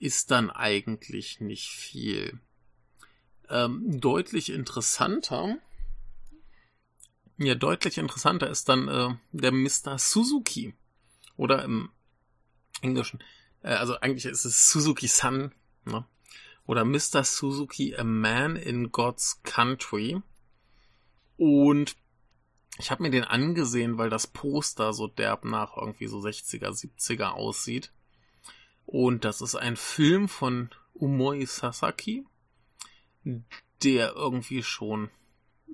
ist 0.00 0.30
dann 0.30 0.50
eigentlich 0.50 1.40
nicht 1.40 1.68
viel. 1.70 2.40
Ähm, 3.48 4.00
deutlich 4.00 4.50
interessanter, 4.50 5.58
ja, 7.38 7.54
deutlich 7.54 7.98
interessanter 7.98 8.50
ist 8.50 8.68
dann 8.68 8.88
äh, 8.88 9.14
der 9.32 9.52
Mr. 9.52 9.98
Suzuki. 9.98 10.74
Oder 11.36 11.64
im 11.64 11.90
Englischen, 12.82 13.22
äh, 13.62 13.74
also 13.74 13.98
eigentlich 14.00 14.26
ist 14.26 14.44
es 14.44 14.70
Suzuki-san, 14.70 15.52
ne? 15.84 16.04
Oder 16.70 16.84
Mr. 16.84 17.24
Suzuki, 17.24 17.96
A 17.96 18.04
Man 18.04 18.54
in 18.54 18.92
God's 18.92 19.42
Country. 19.42 20.22
Und 21.36 21.96
ich 22.78 22.92
habe 22.92 23.02
mir 23.02 23.10
den 23.10 23.24
angesehen, 23.24 23.98
weil 23.98 24.08
das 24.08 24.28
Poster 24.28 24.92
so 24.92 25.08
derb 25.08 25.44
nach 25.44 25.76
irgendwie 25.76 26.06
so 26.06 26.20
60er, 26.20 26.68
70er 26.68 27.30
aussieht. 27.30 27.92
Und 28.86 29.24
das 29.24 29.40
ist 29.40 29.56
ein 29.56 29.74
Film 29.74 30.28
von 30.28 30.70
Umoi 30.94 31.44
Sasaki, 31.44 32.24
der 33.82 34.12
irgendwie 34.14 34.62
schon 34.62 35.10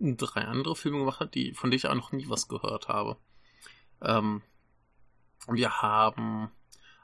drei 0.01 0.47
andere 0.47 0.77
Filme 0.77 1.01
gemacht 1.01 1.21
hat, 1.21 1.35
die, 1.35 1.53
von 1.53 1.71
denen 1.71 1.77
ich 1.77 1.89
auch 1.89 1.95
noch 1.95 2.13
nie 2.13 2.31
was 2.31 2.49
gehört 2.49 2.89
habe. 2.89 3.19
Ähm, 4.01 4.41
wir 5.47 5.83
haben 5.83 6.51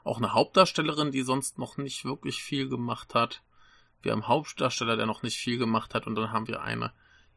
auch 0.03 0.17
eine 0.17 0.33
Hauptdarstellerin, 0.33 1.11
die 1.11 1.21
sonst 1.21 1.59
noch 1.59 1.77
nicht 1.77 2.05
wirklich 2.05 2.41
viel 2.41 2.69
gemacht 2.69 3.13
hat. 3.13 3.43
Wir 4.03 4.11
haben 4.11 4.27
Hauptdarsteller, 4.27 4.95
der 4.95 5.05
noch 5.05 5.23
nicht 5.23 5.37
viel 5.37 5.57
gemacht 5.57 5.93
hat. 5.93 6.07
Und 6.07 6.15
dann 6.15 6.31
haben 6.31 6.47
wir 6.47 6.61
eine 6.61 6.91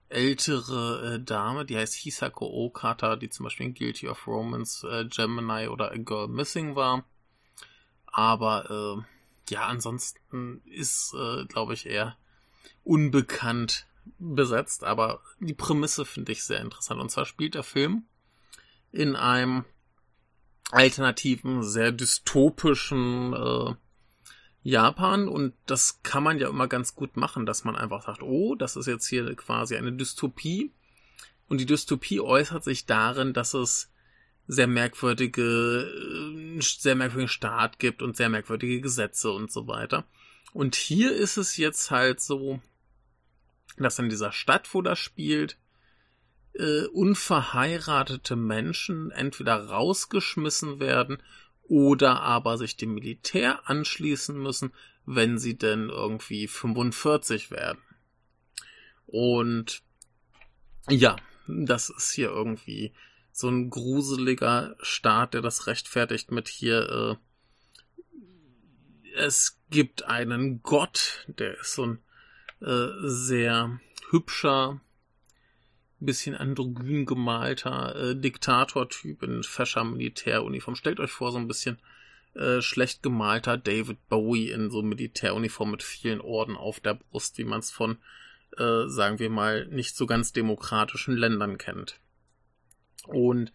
ältere 0.09 1.15
äh, 1.15 1.21
Dame, 1.21 1.65
die 1.65 1.77
heißt 1.77 1.95
Hisako 1.95 2.47
Okata, 2.47 3.17
die 3.17 3.29
zum 3.29 3.45
Beispiel 3.45 3.67
in 3.67 3.75
Guilty 3.75 4.09
of 4.09 4.27
Romance, 4.27 4.87
äh, 4.87 5.05
Gemini 5.07 5.69
oder 5.69 5.91
A 5.91 5.97
Girl 5.97 6.29
Missing 6.29 6.77
war. 6.77 7.05
Aber 8.07 8.71
äh, 8.99 9.53
ja, 9.53 9.67
ansonsten 9.67 10.63
ist, 10.65 11.15
äh, 11.15 11.45
glaube 11.47 11.75
ich, 11.75 11.87
eher 11.87 12.17
unbekannt 12.85 13.87
besetzt. 14.19 14.85
Aber 14.85 15.21
die 15.41 15.55
Prämisse 15.55 16.05
finde 16.05 16.33
ich 16.33 16.45
sehr 16.45 16.61
interessant. 16.61 17.01
Und 17.01 17.11
zwar 17.11 17.27
spielt 17.27 17.55
der 17.55 17.63
Film 17.63 18.05
in 18.93 19.17
einem 19.17 19.65
alternativen, 20.71 21.63
sehr 21.63 21.93
dystopischen 21.93 23.33
äh, 23.33 23.75
Japan 24.67 25.29
und 25.29 25.55
das 25.67 26.03
kann 26.03 26.25
man 26.25 26.39
ja 26.39 26.49
immer 26.49 26.67
ganz 26.67 26.97
gut 26.97 27.17
machen, 27.17 27.47
dass 27.47 27.63
man 27.63 27.77
einfach 27.77 28.03
sagt, 28.03 28.21
oh, 28.21 28.57
das 28.57 28.75
ist 28.75 28.87
jetzt 28.87 29.07
hier 29.07 29.33
quasi 29.37 29.77
eine 29.77 29.93
Dystopie 29.93 30.73
und 31.49 31.59
die 31.59 31.67
Dystopie 31.67 32.21
äußert 32.21 32.65
sich 32.65 32.85
darin, 32.85 33.33
dass 33.33 33.55
es 33.55 33.93
sehr 34.49 34.67
merkwürdige, 34.67 35.43
äh, 35.83 36.61
sehr 36.61 36.97
merkwürdigen 36.97 37.29
Staat 37.29 37.79
gibt 37.79 38.03
und 38.03 38.17
sehr 38.17 38.29
merkwürdige 38.29 38.81
Gesetze 38.81 39.31
und 39.31 39.53
so 39.53 39.69
weiter. 39.69 40.05
Und 40.53 40.75
hier 40.75 41.13
ist 41.13 41.37
es 41.37 41.57
jetzt 41.57 41.93
halt 41.93 42.21
so, 42.21 42.61
dass 43.77 44.01
in 44.01 44.09
dieser 44.09 44.33
Stadt, 44.33 44.75
wo 44.75 44.83
das 44.83 44.99
spielt, 44.99 45.59
äh, 46.55 46.87
unverheiratete 46.87 48.35
Menschen 48.35 49.13
entweder 49.13 49.69
rausgeschmissen 49.69 50.81
werden 50.81 51.19
oder 51.69 52.21
aber 52.21 52.59
sich 52.59 52.77
dem 52.77 52.95
Militär 52.95 53.69
anschließen 53.69 54.37
müssen, 54.39 54.73
wenn 55.05 55.39
sie 55.39 55.57
denn 55.57 55.89
irgendwie 55.89 56.47
45 56.47 57.51
werden. 57.51 57.81
Und 59.07 59.83
ja, 60.89 61.17
das 61.47 61.91
ist 61.91 62.13
hier 62.13 62.29
irgendwie 62.29 62.93
so 63.33 63.49
ein 63.49 63.71
gruseliger 63.71 64.77
Staat, 64.81 65.35
der 65.35 65.43
das 65.43 65.67
rechtfertigt 65.67 66.31
mit 66.31 66.49
hier, 66.49 67.19
äh, 68.15 68.19
es 69.17 69.61
gibt 69.71 70.05
einen 70.05 70.63
Gott, 70.63 71.25
der 71.29 71.59
ist 71.59 71.75
so 71.75 71.87
ein 71.87 71.99
äh, 72.61 72.89
sehr 73.03 73.81
hübscher, 74.11 74.81
bisschen 76.01 76.35
androgyn 76.35 77.07
gemalter 77.07 77.97
äh, 77.97 78.17
Diktatortyp 78.17 79.23
in 79.23 79.43
fescher 79.43 79.85
Militäruniform. 79.85 80.77
Stellt 80.77 81.01
euch 81.01 81.11
vor, 81.11 81.33
so 81.33 81.39
ein 81.39 81.49
bisschen 81.49 81.79
äh, 82.35 82.61
schlecht 82.61 83.03
gemalter 83.03 83.57
David 83.57 84.09
Bowie 84.09 84.51
in 84.51 84.71
so 84.71 84.83
Militäruniform 84.83 85.71
mit 85.71 85.83
vielen 85.83 86.21
Orden 86.21 86.57
auf 86.57 86.81
der 86.81 86.95
Brust, 86.95 87.39
wie 87.39 87.45
man 87.45 87.61
es 87.61 87.71
von, 87.71 87.99
äh, 88.59 88.87
sagen 88.87 89.19
wir 89.19 89.31
mal, 89.31 89.67
nicht 89.69 89.97
so 89.97 90.07
ganz 90.07 90.33
demokratischen 90.33 91.17
Ländern 91.17 91.57
kennt. 91.57 91.99
Und 93.07 93.53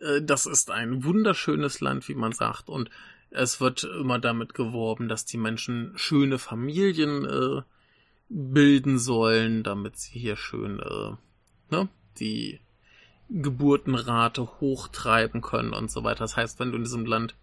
äh, 0.00 0.22
das 0.22 0.46
ist 0.46 0.70
ein 0.70 1.04
wunderschönes 1.04 1.80
Land, 1.80 2.08
wie 2.08 2.14
man 2.14 2.32
sagt, 2.32 2.68
und 2.68 2.90
es 3.30 3.60
wird 3.60 3.84
immer 3.84 4.18
damit 4.18 4.54
geworben, 4.54 5.08
dass 5.08 5.24
die 5.24 5.38
Menschen 5.38 5.92
schöne 5.96 6.38
Familien 6.38 7.24
äh, 7.24 7.62
bilden 8.28 8.98
sollen, 8.98 9.62
damit 9.62 9.96
sie 9.96 10.18
hier 10.18 10.36
schön 10.36 10.80
äh, 10.80 11.16
ne, 11.70 11.88
die 12.18 12.60
Geburtenrate 13.28 14.60
hochtreiben 14.60 15.40
können 15.40 15.72
und 15.72 15.90
so 15.90 16.02
weiter. 16.04 16.20
Das 16.20 16.36
heißt, 16.36 16.58
wenn 16.58 16.70
du 16.70 16.76
in 16.76 16.84
diesem 16.84 17.06
Land 17.06 17.34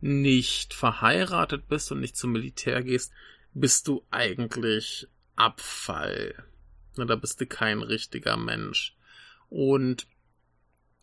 nicht 0.00 0.74
verheiratet 0.74 1.68
bist 1.68 1.90
und 1.90 2.00
nicht 2.00 2.16
zum 2.16 2.32
Militär 2.32 2.82
gehst, 2.82 3.12
bist 3.54 3.88
du 3.88 4.04
eigentlich 4.10 5.08
Abfall. 5.34 6.34
Ne, 6.96 7.06
da 7.06 7.16
bist 7.16 7.40
du 7.40 7.46
kein 7.46 7.82
richtiger 7.82 8.36
Mensch. 8.36 8.94
Und 9.48 10.06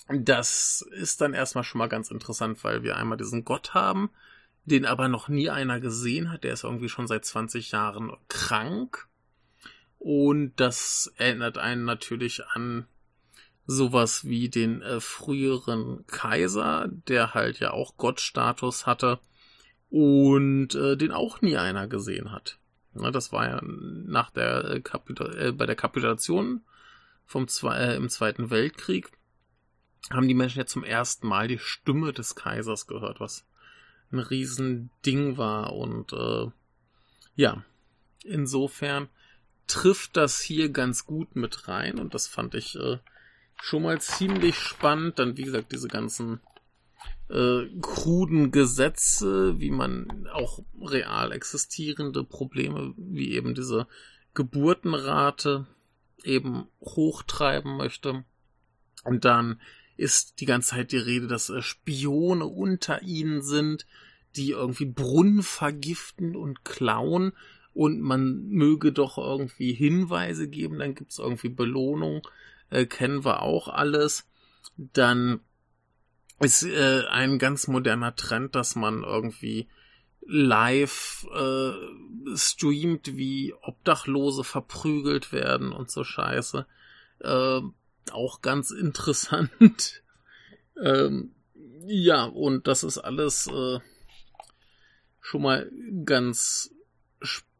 das 0.08 0.86
ist 0.92 1.22
dann 1.22 1.34
erstmal 1.34 1.64
schon 1.64 1.80
mal 1.80 1.88
ganz 1.88 2.12
interessant, 2.12 2.64
weil 2.64 2.84
wir 2.84 2.98
einmal 2.98 3.18
diesen 3.18 3.46
Gott 3.46 3.74
haben, 3.74 4.10
den 4.66 4.86
aber 4.86 5.08
noch 5.08 5.28
nie 5.28 5.50
einer 5.50 5.80
gesehen 5.80 6.32
hat. 6.32 6.44
Der 6.44 6.54
ist 6.54 6.64
irgendwie 6.64 6.90
schon 6.90 7.08
seit 7.08 7.26
20 7.26 7.72
Jahren 7.72 8.12
krank 8.28 9.08
und 10.04 10.52
das 10.58 11.14
erinnert 11.16 11.58
einen 11.58 11.86
natürlich 11.86 12.46
an 12.48 12.88
sowas 13.66 14.26
wie 14.26 14.50
den 14.50 14.82
äh, 14.82 15.00
früheren 15.00 16.06
Kaiser, 16.08 16.90
der 17.08 17.34
halt 17.34 17.60
ja 17.60 17.72
auch 17.72 17.96
Gottstatus 17.96 18.86
hatte 18.86 19.20
und 19.90 20.76
äh, 20.76 20.98
den 20.98 21.14
auch 21.14 21.40
nie 21.40 21.56
einer 21.56 21.88
gesehen 21.88 22.34
hat. 22.34 22.60
Na, 22.94 23.12
das 23.12 23.32
war 23.32 23.48
ja 23.48 23.62
nach 23.64 24.30
der 24.32 24.66
äh, 24.66 24.82
Kapita 24.82 25.32
äh, 25.36 25.54
bei 25.54 25.66
der 25.66 25.78
Kapitulation 25.78 26.64
vom 27.26 27.48
Zwe 27.48 27.74
äh, 27.78 27.96
im 27.96 28.10
Zweiten 28.10 28.50
Weltkrieg 28.50 29.10
haben 30.12 30.28
die 30.28 30.34
Menschen 30.34 30.60
ja 30.60 30.66
zum 30.66 30.84
ersten 30.84 31.28
Mal 31.28 31.48
die 31.48 31.60
Stimme 31.60 32.12
des 32.12 32.36
Kaisers 32.36 32.88
gehört, 32.88 33.22
was 33.22 33.46
ein 34.12 34.20
Riesending 34.20 35.38
war 35.38 35.72
und 35.72 36.12
äh, 36.12 36.48
ja, 37.36 37.64
insofern 38.26 39.08
trifft 39.68 40.18
das 40.18 40.42
hier 40.42 40.70
ganz 40.70 41.06
gut 41.06 41.36
mit 41.36 41.68
rein 41.68 42.00
und 42.00 42.14
das 42.14 42.28
fand 42.28 42.56
ich 42.56 42.76
äh, 42.76 42.98
schon 43.62 43.84
mal 43.84 44.00
ziemlich 44.02 44.58
spannend. 44.58 45.20
Dann, 45.20 45.38
wie 45.38 45.44
gesagt, 45.44 45.72
diese 45.72 45.88
ganzen 45.88 46.42
äh, 47.30 47.66
kruden 47.82 48.52
Gesetze, 48.52 49.60
wie 49.60 49.72
man 49.72 50.28
auch 50.34 50.60
real 50.82 51.32
existierende 51.32 52.24
Probleme, 52.24 52.94
wie 52.98 53.32
eben 53.32 53.56
diese 53.56 53.88
Geburtenrate 54.34 55.68
eben 56.24 56.68
hochtreiben 56.82 57.78
möchte. 57.78 58.24
Und 59.04 59.26
dann 59.26 59.60
ist 59.98 60.40
die 60.40 60.46
ganze 60.46 60.72
Zeit 60.72 60.92
die 60.92 60.98
Rede, 60.98 61.28
dass 61.28 61.50
äh, 61.50 61.62
Spione 61.62 62.46
unter 62.46 63.02
ihnen 63.02 63.42
sind, 63.42 63.86
die 64.36 64.52
irgendwie 64.52 64.86
Brunnen 64.86 65.44
vergiften 65.44 66.36
und 66.36 66.66
klauen 66.66 67.34
und 67.74 68.02
man 68.02 68.48
möge 68.48 68.92
doch 68.92 69.18
irgendwie 69.18 69.74
Hinweise 69.74 70.48
geben, 70.48 70.80
dann 70.80 70.96
gibt's 70.96 71.20
irgendwie 71.20 71.50
Belohnung, 71.50 72.28
äh, 72.70 72.86
kennen 72.86 73.26
wir 73.26 73.42
auch 73.42 73.68
alles. 73.68 74.28
Dann 74.78 75.40
ist 76.40 76.64
äh, 76.64 77.04
ein 77.10 77.40
ganz 77.40 77.68
moderner 77.68 78.16
Trend, 78.16 78.56
dass 78.56 78.76
man 78.76 79.04
irgendwie 79.04 79.68
live 80.26 81.28
äh, 81.34 82.36
streamt, 82.36 83.18
wie 83.18 83.54
Obdachlose 83.62 84.44
verprügelt 84.44 85.32
werden 85.32 85.72
und 85.72 85.92
so 85.92 86.04
Scheiße. 86.04 86.66
Äh, 87.20 87.62
auch 88.12 88.42
ganz 88.42 88.72
interessant. 88.72 89.50
ähm, 90.82 91.34
ja, 91.86 92.26
und 92.26 92.68
das 92.68 92.84
ist 92.84 93.00
alles 93.00 93.48
äh, 93.48 93.80
schon 95.20 95.42
mal 95.42 95.72
ganz 96.06 96.74
spannend 97.22 97.53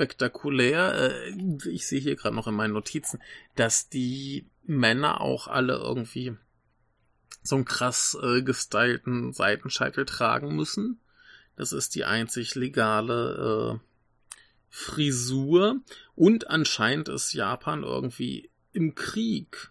spektakulär. 0.00 0.94
Äh, 0.94 1.68
ich 1.68 1.86
sehe 1.86 2.00
hier 2.00 2.16
gerade 2.16 2.34
noch 2.34 2.46
in 2.46 2.54
meinen 2.54 2.72
Notizen, 2.72 3.20
dass 3.54 3.90
die 3.90 4.46
Männer 4.64 5.20
auch 5.20 5.46
alle 5.46 5.74
irgendwie 5.74 6.36
so 7.42 7.56
einen 7.56 7.66
krass 7.66 8.16
äh, 8.22 8.42
gestylten 8.42 9.34
Seitenscheitel 9.34 10.06
tragen 10.06 10.56
müssen. 10.56 11.00
Das 11.56 11.72
ist 11.72 11.94
die 11.94 12.06
einzig 12.06 12.54
legale 12.54 13.78
äh, 13.78 13.86
Frisur. 14.70 15.80
Und 16.14 16.48
anscheinend 16.48 17.10
ist 17.10 17.34
Japan 17.34 17.82
irgendwie 17.82 18.50
im 18.72 18.94
Krieg. 18.94 19.70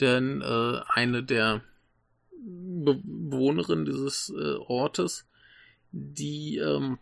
denn 0.00 0.42
äh, 0.42 0.80
eine 0.88 1.22
der 1.22 1.62
Bewohnerinnen 2.44 3.84
dieses 3.84 4.30
äh, 4.30 4.54
Ortes, 4.56 5.26
die, 5.92 6.58
ähm, 6.58 6.98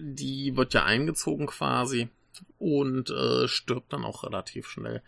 die 0.00 0.56
wird 0.56 0.74
ja 0.74 0.84
eingezogen 0.84 1.46
quasi 1.46 2.08
und 2.58 3.10
äh, 3.10 3.48
stirbt 3.48 3.92
dann 3.92 4.04
auch 4.04 4.24
relativ 4.24 4.68
schnell. 4.68 5.02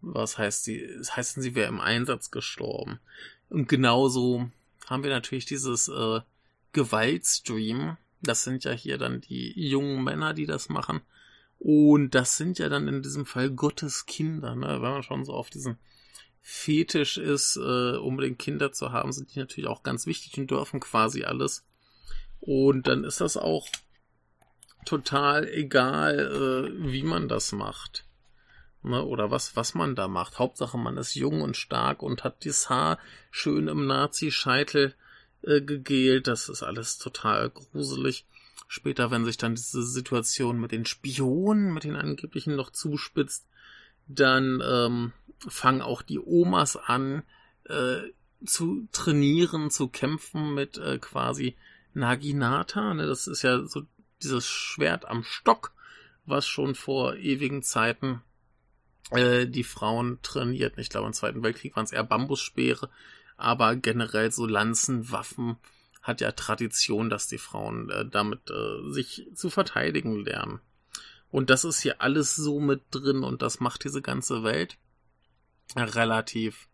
Was 0.00 0.38
heißt 0.38 0.64
sie? 0.64 0.86
Das 0.98 1.16
heißt, 1.16 1.40
sie 1.40 1.54
wäre 1.54 1.68
im 1.68 1.80
Einsatz 1.80 2.30
gestorben. 2.30 3.00
Und 3.48 3.68
genauso 3.68 4.50
haben 4.86 5.02
wir 5.02 5.10
natürlich 5.10 5.46
dieses 5.46 5.88
äh, 5.88 6.20
Gewaltstream. 6.72 7.96
Das 8.20 8.44
sind 8.44 8.64
ja 8.64 8.72
hier 8.72 8.98
dann 8.98 9.20
die 9.20 9.52
jungen 9.68 10.04
Männer, 10.04 10.34
die 10.34 10.46
das 10.46 10.68
machen. 10.68 11.00
Und 11.58 12.14
das 12.14 12.36
sind 12.36 12.58
ja 12.58 12.68
dann 12.68 12.88
in 12.88 13.02
diesem 13.02 13.24
Fall 13.24 13.50
Gottes 13.50 14.06
Kinder, 14.06 14.54
ne? 14.54 14.82
Wenn 14.82 14.90
man 14.90 15.02
schon 15.02 15.24
so 15.24 15.32
auf 15.32 15.48
diesen 15.48 15.78
Fetisch 16.42 17.16
ist, 17.16 17.56
äh, 17.56 17.96
unbedingt 17.96 18.38
Kinder 18.38 18.70
zu 18.72 18.92
haben, 18.92 19.12
sind 19.12 19.34
die 19.34 19.38
natürlich 19.38 19.70
auch 19.70 19.82
ganz 19.82 20.06
wichtig 20.06 20.36
und 20.36 20.50
dürfen 20.50 20.78
quasi 20.80 21.24
alles. 21.24 21.64
Und 22.40 22.86
dann 22.86 23.04
ist 23.04 23.22
das 23.22 23.38
auch 23.38 23.66
total 24.84 25.48
egal, 25.48 26.18
äh, 26.18 26.92
wie 26.92 27.02
man 27.02 27.28
das 27.28 27.52
macht. 27.52 28.04
Ne, 28.82 29.02
oder 29.02 29.30
was, 29.30 29.56
was 29.56 29.74
man 29.74 29.94
da 29.94 30.08
macht. 30.08 30.38
Hauptsache, 30.38 30.76
man 30.76 30.98
ist 30.98 31.14
jung 31.14 31.40
und 31.40 31.56
stark 31.56 32.02
und 32.02 32.22
hat 32.22 32.44
das 32.44 32.68
Haar 32.68 32.98
schön 33.30 33.68
im 33.68 33.86
Nazi-Scheitel 33.86 34.94
äh, 35.42 35.62
gegelt. 35.62 36.26
Das 36.26 36.50
ist 36.50 36.62
alles 36.62 36.98
total 36.98 37.48
gruselig. 37.48 38.26
Später, 38.68 39.10
wenn 39.10 39.24
sich 39.24 39.38
dann 39.38 39.54
diese 39.54 39.82
Situation 39.82 40.60
mit 40.60 40.72
den 40.72 40.84
Spionen, 40.84 41.72
mit 41.72 41.84
den 41.84 41.96
angeblichen 41.96 42.56
noch 42.56 42.70
zuspitzt, 42.70 43.46
dann 44.06 44.62
ähm, 44.62 45.12
fangen 45.48 45.80
auch 45.80 46.02
die 46.02 46.18
Omas 46.18 46.76
an 46.76 47.22
äh, 47.64 48.02
zu 48.44 48.86
trainieren, 48.92 49.70
zu 49.70 49.88
kämpfen 49.88 50.54
mit 50.54 50.76
äh, 50.76 50.98
quasi 50.98 51.56
Naginata. 51.94 52.94
Ne? 52.94 53.06
Das 53.06 53.26
ist 53.26 53.42
ja 53.42 53.64
so 53.64 53.82
dieses 54.24 54.46
Schwert 54.46 55.04
am 55.04 55.22
Stock, 55.22 55.72
was 56.26 56.46
schon 56.46 56.74
vor 56.74 57.16
ewigen 57.16 57.62
Zeiten 57.62 58.22
äh, 59.10 59.46
die 59.46 59.64
Frauen 59.64 60.18
trainierten. 60.22 60.80
Ich 60.80 60.88
glaube, 60.88 61.06
im 61.06 61.12
Zweiten 61.12 61.42
Weltkrieg 61.42 61.76
waren 61.76 61.84
es 61.84 61.92
eher 61.92 62.04
Bambusspeere, 62.04 62.90
aber 63.36 63.76
generell 63.76 64.32
so 64.32 64.46
Lanzenwaffen 64.46 65.56
hat 66.02 66.20
ja 66.20 66.32
Tradition, 66.32 67.08
dass 67.10 67.28
die 67.28 67.38
Frauen 67.38 67.90
äh, 67.90 68.06
damit 68.06 68.50
äh, 68.50 68.90
sich 68.90 69.28
zu 69.34 69.50
verteidigen 69.50 70.24
lernen. 70.24 70.60
Und 71.30 71.50
das 71.50 71.64
ist 71.64 71.80
hier 71.80 72.00
alles 72.00 72.36
so 72.36 72.60
mit 72.60 72.82
drin 72.90 73.24
und 73.24 73.42
das 73.42 73.58
macht 73.58 73.84
diese 73.84 74.02
ganze 74.02 74.44
Welt 74.44 74.78
relativ 75.76 76.68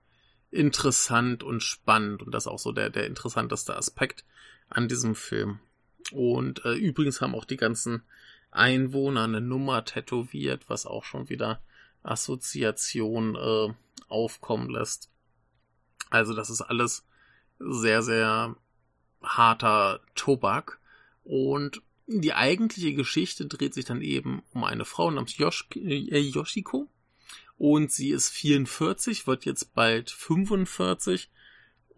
interessant 0.50 1.42
und 1.42 1.62
spannend 1.62 2.22
und 2.22 2.32
das 2.32 2.44
ist 2.44 2.48
auch 2.48 2.58
so 2.58 2.72
der, 2.72 2.90
der 2.90 3.06
interessanteste 3.06 3.76
Aspekt 3.76 4.24
an 4.68 4.88
diesem 4.88 5.14
Film. 5.14 5.60
Und 6.12 6.64
äh, 6.64 6.74
übrigens 6.74 7.20
haben 7.20 7.34
auch 7.34 7.44
die 7.44 7.56
ganzen 7.56 8.02
Einwohner 8.50 9.24
eine 9.24 9.40
Nummer 9.40 9.84
tätowiert, 9.84 10.68
was 10.68 10.86
auch 10.86 11.04
schon 11.04 11.28
wieder 11.28 11.60
Assoziation 12.02 13.36
äh, 13.36 13.74
aufkommen 14.08 14.70
lässt. 14.70 15.10
Also 16.08 16.34
das 16.34 16.50
ist 16.50 16.62
alles 16.62 17.06
sehr, 17.58 18.02
sehr 18.02 18.56
harter 19.22 20.00
Tobak. 20.14 20.80
Und 21.24 21.82
die 22.06 22.32
eigentliche 22.32 22.94
Geschichte 22.94 23.46
dreht 23.46 23.74
sich 23.74 23.84
dann 23.84 24.02
eben 24.02 24.42
um 24.52 24.64
eine 24.64 24.84
Frau 24.84 25.10
namens 25.10 25.36
Yosh 25.36 25.68
äh, 25.76 26.18
Yoshiko. 26.18 26.88
Und 27.56 27.92
sie 27.92 28.10
ist 28.10 28.30
44, 28.30 29.26
wird 29.26 29.44
jetzt 29.44 29.74
bald 29.74 30.10
45 30.10 31.30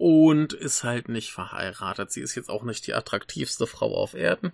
und 0.02 0.52
ist 0.52 0.82
halt 0.82 1.08
nicht 1.08 1.30
verheiratet. 1.30 2.10
Sie 2.10 2.22
ist 2.22 2.34
jetzt 2.34 2.50
auch 2.50 2.64
nicht 2.64 2.88
die 2.88 2.94
attraktivste 2.94 3.68
Frau 3.68 3.94
auf 3.94 4.14
Erden, 4.14 4.50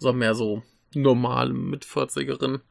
sondern 0.00 0.18
mehr 0.18 0.34
so 0.34 0.64
normale 0.92 1.52
Mitvierzigerin. 1.52 2.62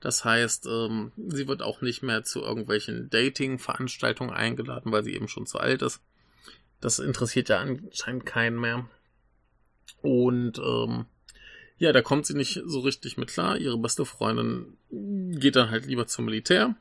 Das 0.00 0.24
heißt, 0.24 0.66
ähm, 0.66 1.12
sie 1.28 1.46
wird 1.46 1.62
auch 1.62 1.80
nicht 1.80 2.02
mehr 2.02 2.24
zu 2.24 2.40
irgendwelchen 2.40 3.10
Dating-Veranstaltungen 3.10 4.32
eingeladen, 4.32 4.90
weil 4.90 5.04
sie 5.04 5.14
eben 5.14 5.28
schon 5.28 5.46
zu 5.46 5.60
alt 5.60 5.82
ist. 5.82 6.00
Das 6.80 6.98
interessiert 6.98 7.48
ja 7.48 7.60
anscheinend 7.60 8.26
keinen 8.26 8.58
mehr. 8.58 8.88
Und 10.00 10.58
ähm, 10.58 11.06
ja, 11.78 11.92
da 11.92 12.02
kommt 12.02 12.26
sie 12.26 12.34
nicht 12.34 12.60
so 12.66 12.80
richtig 12.80 13.18
mit 13.18 13.28
klar. 13.28 13.56
Ihre 13.56 13.78
beste 13.78 14.04
Freundin 14.04 14.78
geht 14.90 15.54
dann 15.54 15.70
halt 15.70 15.86
lieber 15.86 16.08
zum 16.08 16.24
Militär. 16.24 16.74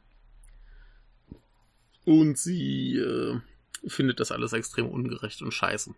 Und 2.03 2.39
sie 2.39 2.97
äh, 2.97 3.41
findet 3.85 4.19
das 4.19 4.31
alles 4.31 4.53
extrem 4.53 4.87
ungerecht 4.87 5.41
und 5.41 5.51
scheiße. 5.51 5.93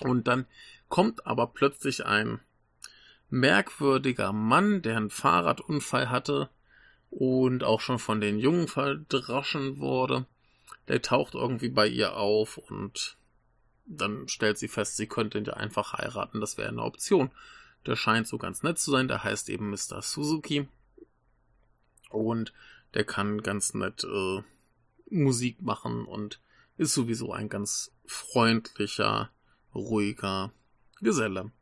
Und 0.00 0.26
dann 0.26 0.46
kommt 0.88 1.26
aber 1.26 1.46
plötzlich 1.48 2.04
ein 2.04 2.40
merkwürdiger 3.30 4.32
Mann, 4.32 4.82
der 4.82 4.96
einen 4.96 5.10
Fahrradunfall 5.10 6.10
hatte 6.10 6.48
und 7.10 7.64
auch 7.64 7.80
schon 7.80 7.98
von 7.98 8.20
den 8.20 8.38
Jungen 8.38 8.68
verdroschen 8.68 9.78
wurde. 9.78 10.26
Der 10.88 11.02
taucht 11.02 11.34
irgendwie 11.34 11.68
bei 11.68 11.86
ihr 11.86 12.16
auf 12.16 12.58
und 12.58 13.16
dann 13.86 14.28
stellt 14.28 14.58
sie 14.58 14.68
fest, 14.68 14.96
sie 14.96 15.06
könnte 15.06 15.38
ihn 15.38 15.44
ja 15.44 15.54
einfach 15.54 15.92
heiraten, 15.92 16.40
das 16.40 16.58
wäre 16.58 16.68
eine 16.68 16.82
Option. 16.82 17.30
Der 17.86 17.96
scheint 17.96 18.26
so 18.26 18.38
ganz 18.38 18.62
nett 18.62 18.78
zu 18.78 18.90
sein, 18.90 19.08
der 19.08 19.24
heißt 19.24 19.50
eben 19.50 19.70
Mr. 19.70 20.00
Suzuki. 20.00 20.68
Und 22.08 22.52
der 22.94 23.04
kann 23.04 23.42
ganz 23.42 23.74
nett 23.74 24.04
äh, 24.04 24.42
Musik 25.10 25.60
machen 25.60 26.04
und 26.06 26.40
ist 26.76 26.94
sowieso 26.94 27.32
ein 27.32 27.48
ganz 27.48 27.92
freundlicher, 28.06 29.30
ruhiger 29.74 30.52
Geselle. 31.00 31.52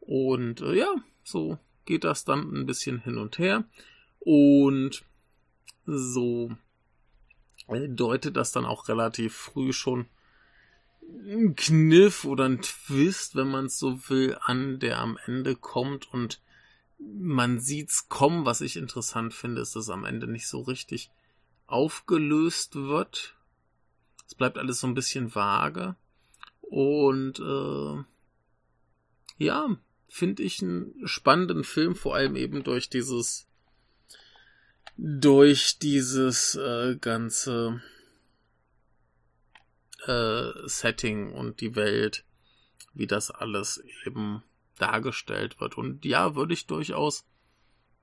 Und 0.00 0.60
äh, 0.60 0.74
ja, 0.74 0.94
so 1.24 1.58
geht 1.84 2.04
das 2.04 2.24
dann 2.24 2.52
ein 2.52 2.66
bisschen 2.66 3.00
hin 3.00 3.18
und 3.18 3.38
her. 3.38 3.64
Und 4.20 5.04
so 5.84 6.50
äh, 7.68 7.88
deutet 7.88 8.36
das 8.36 8.52
dann 8.52 8.64
auch 8.64 8.88
relativ 8.88 9.34
früh 9.34 9.72
schon 9.72 10.06
ein 11.08 11.54
Kniff 11.54 12.24
oder 12.24 12.44
ein 12.44 12.60
Twist, 12.62 13.36
wenn 13.36 13.48
man 13.48 13.66
es 13.66 13.78
so 13.78 14.08
will, 14.08 14.36
an, 14.40 14.80
der 14.80 14.98
am 14.98 15.18
Ende 15.26 15.54
kommt 15.54 16.12
und 16.12 16.40
man 16.98 17.60
sieht's 17.60 18.08
kommen. 18.08 18.44
Was 18.44 18.60
ich 18.60 18.76
interessant 18.76 19.32
finde, 19.34 19.60
ist, 19.60 19.76
dass 19.76 19.90
am 19.90 20.04
Ende 20.04 20.26
nicht 20.26 20.48
so 20.48 20.62
richtig 20.62 21.10
aufgelöst 21.66 22.74
wird. 22.74 23.35
Es 24.26 24.34
bleibt 24.34 24.58
alles 24.58 24.80
so 24.80 24.86
ein 24.86 24.94
bisschen 24.94 25.34
vage. 25.34 25.96
Und 26.60 27.38
äh, 27.38 28.04
ja, 29.38 29.76
finde 30.08 30.42
ich 30.42 30.62
einen 30.62 31.06
spannenden 31.06 31.64
Film, 31.64 31.94
vor 31.94 32.14
allem 32.16 32.36
eben 32.36 32.64
durch 32.64 32.88
dieses 32.88 33.46
durch 34.98 35.78
dieses 35.78 36.54
äh, 36.54 36.96
ganze 36.98 37.82
äh, 40.06 40.50
Setting 40.64 41.32
und 41.32 41.60
die 41.60 41.76
Welt, 41.76 42.24
wie 42.94 43.06
das 43.06 43.30
alles 43.30 43.82
eben 44.06 44.42
dargestellt 44.78 45.60
wird. 45.60 45.76
Und 45.76 46.04
ja, 46.04 46.34
würde 46.34 46.54
ich 46.54 46.66
durchaus 46.66 47.26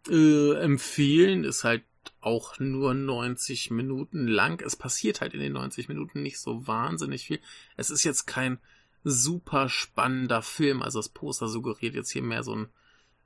äh, 0.10 0.54
empfehlen, 0.56 1.44
ist 1.44 1.64
halt 1.64 1.84
auch 2.22 2.60
nur 2.60 2.94
90 2.94 3.72
Minuten 3.72 4.28
lang. 4.28 4.62
Es 4.62 4.76
passiert 4.76 5.22
halt 5.22 5.34
in 5.34 5.40
den 5.40 5.54
90 5.54 5.88
Minuten 5.88 6.22
nicht 6.22 6.40
so 6.40 6.68
wahnsinnig 6.68 7.26
viel. 7.26 7.40
Es 7.78 7.90
ist 7.90 8.04
jetzt 8.04 8.26
kein 8.26 8.60
super 9.04 9.70
spannender 9.70 10.42
Film. 10.42 10.82
Also 10.82 11.00
das 11.00 11.10
Poster 11.10 11.48
suggeriert 11.48 11.96
jetzt 11.96 12.12
hier 12.12 12.24
mehr 12.24 12.44
so 12.44 12.56
ein 12.56 12.70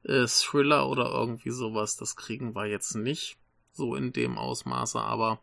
äh, 0.03 0.25
Thriller 0.27 0.89
oder 0.89 1.11
irgendwie 1.11 1.51
sowas. 1.51 1.97
Das 1.97 2.15
kriegen 2.15 2.55
wir 2.55 2.65
jetzt 2.65 2.95
nicht 2.95 3.37
so 3.71 3.95
in 3.95 4.13
dem 4.13 4.37
Ausmaße. 4.37 4.99
Aber 4.99 5.39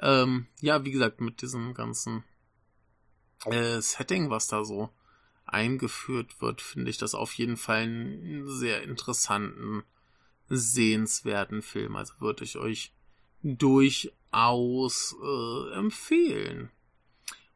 ähm, 0.00 0.46
ja, 0.60 0.84
wie 0.84 0.92
gesagt, 0.92 1.20
mit 1.20 1.42
diesem 1.42 1.74
ganzen 1.74 2.24
äh, 3.44 3.80
Setting, 3.80 4.30
was 4.30 4.46
da 4.46 4.64
so 4.64 4.90
eingeführt 5.44 6.40
wird, 6.40 6.60
finde 6.60 6.90
ich 6.90 6.98
das 6.98 7.14
auf 7.14 7.32
jeden 7.34 7.56
Fall 7.56 7.82
einen 7.82 8.48
sehr 8.48 8.82
interessanten 8.82 9.82
sehenswerten 10.48 11.62
Film. 11.62 11.96
Also 11.96 12.14
würde 12.20 12.44
ich 12.44 12.56
euch 12.56 12.92
durchaus 13.42 15.16
äh, 15.22 15.72
empfehlen. 15.74 16.70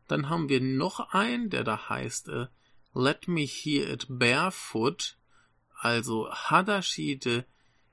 Dann 0.08 0.28
haben 0.28 0.48
wir 0.48 0.60
noch 0.60 1.12
einen, 1.12 1.50
der 1.50 1.64
da 1.64 1.88
heißt 1.88 2.28
äh, 2.28 2.46
Let 2.94 3.28
Me 3.28 3.40
Hear 3.40 3.90
It 3.90 4.06
Barefoot, 4.08 5.16
also 5.80 6.30
Hadashi 6.30 7.18
de 7.18 7.44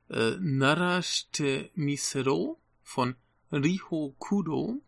äh, 0.09 0.35
Narashite 0.39 1.69
Misero 1.75 2.59
von 2.83 3.15
Riho 3.51 4.15
Kudo, 4.19 4.81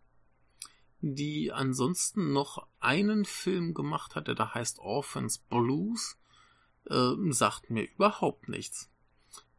die 1.00 1.50
ansonsten 1.52 2.32
noch 2.32 2.66
einen 2.80 3.24
Film 3.24 3.74
gemacht 3.74 4.14
hat, 4.14 4.28
der 4.28 4.34
da 4.34 4.54
heißt 4.54 4.78
Orphans 4.78 5.38
Blues, 5.38 6.18
äh, 6.88 7.14
sagt 7.30 7.70
mir 7.70 7.84
überhaupt 7.84 8.48
nichts. 8.48 8.91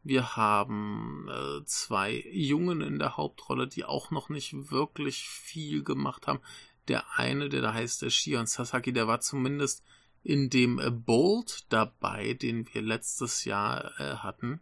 Wir 0.04 0.36
haben 0.36 1.28
äh, 1.30 1.64
zwei 1.64 2.24
Jungen 2.30 2.82
in 2.82 2.98
der 2.98 3.16
Hauptrolle, 3.16 3.66
die 3.66 3.84
auch 3.84 4.10
noch 4.10 4.28
nicht 4.28 4.70
wirklich 4.70 5.28
viel 5.28 5.82
gemacht 5.82 6.26
haben. 6.26 6.40
Der 6.88 7.18
eine, 7.18 7.48
der 7.48 7.62
da 7.62 7.72
heißt 7.72 8.02
der 8.02 8.10
Shion 8.10 8.46
Sasaki, 8.46 8.92
der 8.92 9.08
war 9.08 9.20
zumindest 9.20 9.82
in 10.22 10.50
dem 10.50 10.78
äh, 10.78 10.90
Bolt 10.90 11.64
dabei, 11.70 12.34
den 12.34 12.68
wir 12.72 12.82
letztes 12.82 13.46
Jahr 13.46 13.98
äh, 13.98 14.16
hatten. 14.16 14.60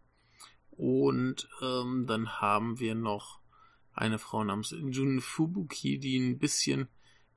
Und 0.70 1.48
ähm, 1.60 2.06
dann 2.06 2.40
haben 2.40 2.78
wir 2.78 2.94
noch 2.94 3.40
eine 3.94 4.18
Frau 4.18 4.44
namens 4.44 4.70
Jun 4.70 5.20
Fubuki, 5.20 5.98
die 5.98 6.18
ein 6.18 6.38
bisschen 6.38 6.88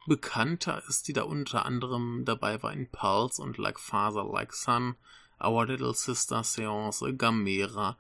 bekannter 0.06 0.84
ist, 0.88 1.08
die 1.08 1.14
da 1.14 1.24
unter 1.24 1.66
anderem 1.66 2.24
dabei 2.24 2.62
war 2.62 2.72
in 2.72 2.90
Pulse 2.90 3.42
und 3.42 3.58
Like 3.58 3.80
Father, 3.80 4.24
Like 4.24 4.54
Son, 4.54 4.96
Our 5.44 5.66
Little 5.66 5.94
Sister 5.94 6.44
Seance, 6.44 7.14
Gamera, 7.18 7.98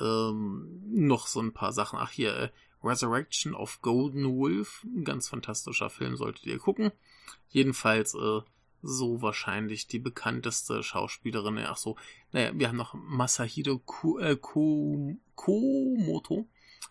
ähm, 0.00 0.82
noch 0.86 1.26
so 1.26 1.40
ein 1.40 1.52
paar 1.52 1.72
Sachen. 1.72 1.98
Ach 1.98 2.10
hier, 2.10 2.34
äh, 2.34 2.48
Resurrection 2.82 3.54
of 3.54 3.80
Golden 3.82 4.36
Wolf, 4.36 4.84
ein 4.84 5.04
ganz 5.04 5.28
fantastischer 5.28 5.90
Film, 5.90 6.16
solltet 6.16 6.46
ihr 6.46 6.58
gucken. 6.58 6.92
Jedenfalls 7.48 8.14
äh, 8.14 8.40
so 8.82 9.22
wahrscheinlich 9.22 9.86
die 9.88 9.98
bekannteste 9.98 10.82
Schauspielerin. 10.82 11.58
Ach 11.66 11.76
so, 11.76 11.96
naja, 12.32 12.52
wir 12.54 12.68
haben 12.68 12.76
noch 12.76 12.94
Masahiro 12.94 13.78
Ko 13.78 14.18
äh, 14.18 14.36
Ko 14.36 15.16
Komoto, 15.34 16.46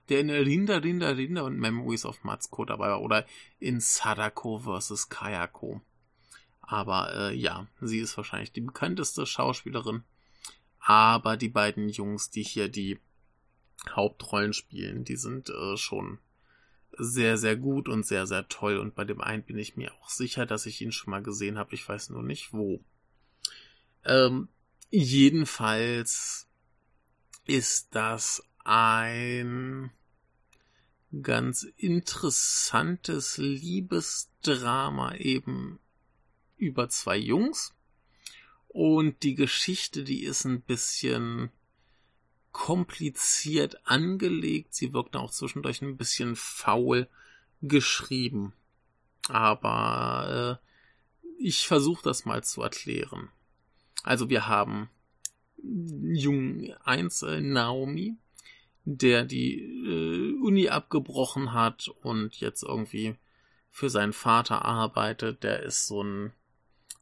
der 0.09 0.21
in 0.21 0.29
Rinda, 0.29 0.77
Rinda, 0.77 1.09
Rinda 1.09 1.41
und 1.41 1.59
Memories 1.59 2.05
of 2.05 2.23
Matsuko 2.23 2.65
dabei 2.65 2.89
war. 2.89 3.01
Oder 3.01 3.25
in 3.59 3.79
Sadako 3.79 4.59
vs. 4.59 5.09
Kayako. 5.09 5.81
Aber 6.67 7.13
äh, 7.15 7.35
ja, 7.35 7.65
sie 7.81 7.99
ist 7.99 8.15
wahrscheinlich 8.17 8.51
die 8.51 8.61
bekannteste 8.61 9.25
Schauspielerin. 9.25 10.03
Aber 10.79 11.37
die 11.37 11.49
beiden 11.49 11.89
Jungs, 11.89 12.29
die 12.29 12.43
hier 12.43 12.67
die 12.67 12.99
Hauptrollen 13.89 14.53
spielen, 14.53 15.05
die 15.05 15.15
sind 15.15 15.49
äh, 15.49 15.77
schon 15.77 16.19
sehr, 16.97 17.37
sehr 17.37 17.55
gut 17.55 17.87
und 17.87 18.05
sehr, 18.05 18.27
sehr 18.27 18.47
toll. 18.49 18.77
Und 18.77 18.95
bei 18.95 19.05
dem 19.05 19.21
einen 19.21 19.43
bin 19.43 19.57
ich 19.57 19.77
mir 19.77 19.93
auch 19.95 20.09
sicher, 20.09 20.45
dass 20.45 20.65
ich 20.65 20.81
ihn 20.81 20.91
schon 20.91 21.11
mal 21.11 21.23
gesehen 21.23 21.57
habe. 21.57 21.73
Ich 21.73 21.87
weiß 21.87 22.09
nur 22.09 22.23
nicht 22.23 22.51
wo. 22.51 22.83
Ähm, 24.03 24.49
jedenfalls 24.89 26.47
ist 27.45 27.95
das 27.95 28.43
ein 28.65 29.91
ganz 31.21 31.63
interessantes 31.77 33.37
Liebesdrama 33.37 35.15
eben 35.15 35.79
über 36.57 36.89
zwei 36.89 37.17
Jungs. 37.17 37.73
Und 38.67 39.23
die 39.23 39.35
Geschichte, 39.35 40.03
die 40.03 40.23
ist 40.23 40.45
ein 40.45 40.61
bisschen 40.61 41.51
kompliziert 42.51 43.85
angelegt. 43.85 44.73
Sie 44.73 44.93
wirkt 44.93 45.15
auch 45.15 45.31
zwischendurch 45.31 45.81
ein 45.81 45.97
bisschen 45.97 46.35
faul 46.35 47.07
geschrieben. 47.61 48.53
Aber 49.29 50.59
äh, 50.61 51.43
ich 51.43 51.67
versuche 51.67 52.03
das 52.03 52.25
mal 52.25 52.43
zu 52.43 52.61
erklären. 52.61 53.29
Also 54.03 54.29
wir 54.29 54.47
haben 54.47 54.89
Jung 55.61 56.71
1 56.83 57.23
äh, 57.23 57.41
Naomi, 57.41 58.15
der 58.85 59.25
die 59.25 59.59
äh, 59.59 60.39
Uni 60.41 60.69
abgebrochen 60.69 61.53
hat 61.53 61.89
und 62.01 62.39
jetzt 62.39 62.63
irgendwie 62.63 63.15
für 63.69 63.89
seinen 63.89 64.13
Vater 64.13 64.65
arbeitet. 64.65 65.43
Der 65.43 65.63
ist 65.63 65.87
so 65.87 66.03
ein 66.03 66.33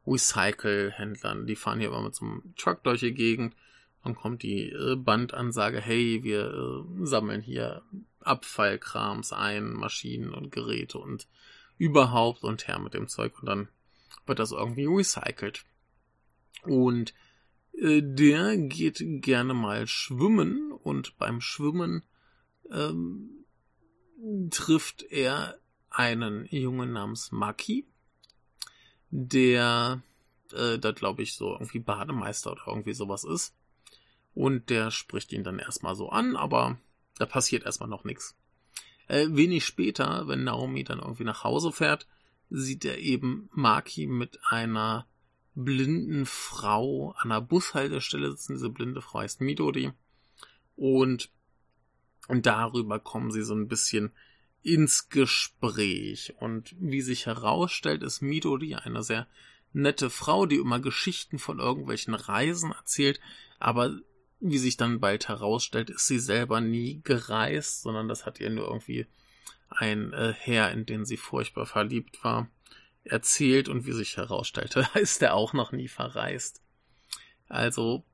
Recycle-Händler. 0.06 1.44
Die 1.44 1.56
fahren 1.56 1.80
hier 1.80 1.88
immer 1.88 2.02
mit 2.02 2.14
so 2.14 2.24
einem 2.24 2.54
Truck 2.56 2.82
durch 2.84 3.00
die 3.00 3.14
Gegend. 3.14 3.54
Dann 4.04 4.14
kommt 4.14 4.42
die 4.42 4.70
äh, 4.70 4.96
Bandansage, 4.96 5.80
hey, 5.80 6.22
wir 6.22 6.52
äh, 6.52 7.06
sammeln 7.06 7.42
hier 7.42 7.82
Abfallkrams 8.20 9.32
ein, 9.32 9.72
Maschinen 9.72 10.32
und 10.32 10.52
Geräte 10.52 10.98
und 10.98 11.26
überhaupt 11.78 12.42
und 12.44 12.68
her 12.68 12.78
mit 12.78 12.94
dem 12.94 13.08
Zeug 13.08 13.38
und 13.40 13.46
dann 13.46 13.68
wird 14.26 14.38
das 14.38 14.52
irgendwie 14.52 14.86
recycelt. 14.86 15.64
Und 16.62 17.14
äh, 17.72 18.02
der 18.02 18.56
geht 18.56 19.02
gerne 19.22 19.54
mal 19.54 19.86
schwimmen 19.86 20.72
und 20.72 21.16
beim 21.18 21.40
Schwimmen 21.40 22.04
ähm, 22.70 23.44
trifft 24.50 25.02
er 25.02 25.58
einen 25.90 26.46
Jungen 26.46 26.92
namens 26.92 27.32
Maki, 27.32 27.86
der 29.18 30.02
äh, 30.52 30.78
da 30.78 30.92
glaube 30.92 31.22
ich 31.22 31.34
so 31.34 31.52
irgendwie 31.52 31.78
Bademeister 31.78 32.52
oder 32.52 32.62
irgendwie 32.68 32.92
sowas 32.92 33.24
ist. 33.24 33.54
Und 34.34 34.68
der 34.68 34.90
spricht 34.90 35.32
ihn 35.32 35.44
dann 35.44 35.58
erstmal 35.58 35.94
so 35.94 36.10
an, 36.10 36.36
aber 36.36 36.78
da 37.18 37.24
passiert 37.24 37.64
erstmal 37.64 37.88
noch 37.88 38.04
nichts. 38.04 38.36
Äh, 39.08 39.28
wenig 39.30 39.64
später, 39.64 40.28
wenn 40.28 40.44
Naomi 40.44 40.84
dann 40.84 40.98
irgendwie 40.98 41.24
nach 41.24 41.44
Hause 41.44 41.72
fährt, 41.72 42.06
sieht 42.50 42.84
er 42.84 42.98
eben 42.98 43.48
Maki 43.52 44.06
mit 44.06 44.38
einer 44.48 45.06
blinden 45.54 46.26
Frau 46.26 47.14
an 47.16 47.30
der 47.30 47.40
Bushaltestelle 47.40 48.30
sitzen. 48.30 48.54
Diese 48.54 48.68
blinde 48.68 49.00
Frau 49.00 49.20
heißt 49.20 49.40
Midori. 49.40 49.92
Und, 50.76 51.30
und 52.28 52.44
darüber 52.44 53.00
kommen 53.00 53.30
sie 53.30 53.42
so 53.42 53.54
ein 53.54 53.68
bisschen 53.68 54.12
ins 54.66 55.10
Gespräch. 55.10 56.34
Und 56.40 56.74
wie 56.80 57.00
sich 57.00 57.26
herausstellt, 57.26 58.02
ist 58.02 58.20
Midori 58.20 58.74
eine 58.74 59.04
sehr 59.04 59.28
nette 59.72 60.10
Frau, 60.10 60.44
die 60.44 60.56
immer 60.56 60.80
Geschichten 60.80 61.38
von 61.38 61.60
irgendwelchen 61.60 62.14
Reisen 62.14 62.72
erzählt, 62.72 63.20
aber 63.60 63.96
wie 64.40 64.58
sich 64.58 64.76
dann 64.76 64.98
bald 64.98 65.28
herausstellt, 65.28 65.88
ist 65.88 66.08
sie 66.08 66.18
selber 66.18 66.60
nie 66.60 67.00
gereist, 67.04 67.82
sondern 67.82 68.08
das 68.08 68.26
hat 68.26 68.40
ihr 68.40 68.50
nur 68.50 68.66
irgendwie 68.66 69.06
ein 69.70 70.12
äh, 70.12 70.34
Herr, 70.36 70.72
in 70.72 70.84
den 70.84 71.04
sie 71.04 71.16
furchtbar 71.16 71.66
verliebt 71.66 72.22
war, 72.24 72.48
erzählt 73.04 73.68
und 73.68 73.86
wie 73.86 73.92
sich 73.92 74.16
herausstellte, 74.16 74.88
ist 74.94 75.22
er 75.22 75.34
auch 75.34 75.52
noch 75.52 75.70
nie 75.70 75.88
verreist. 75.88 76.60
Also 77.48 78.04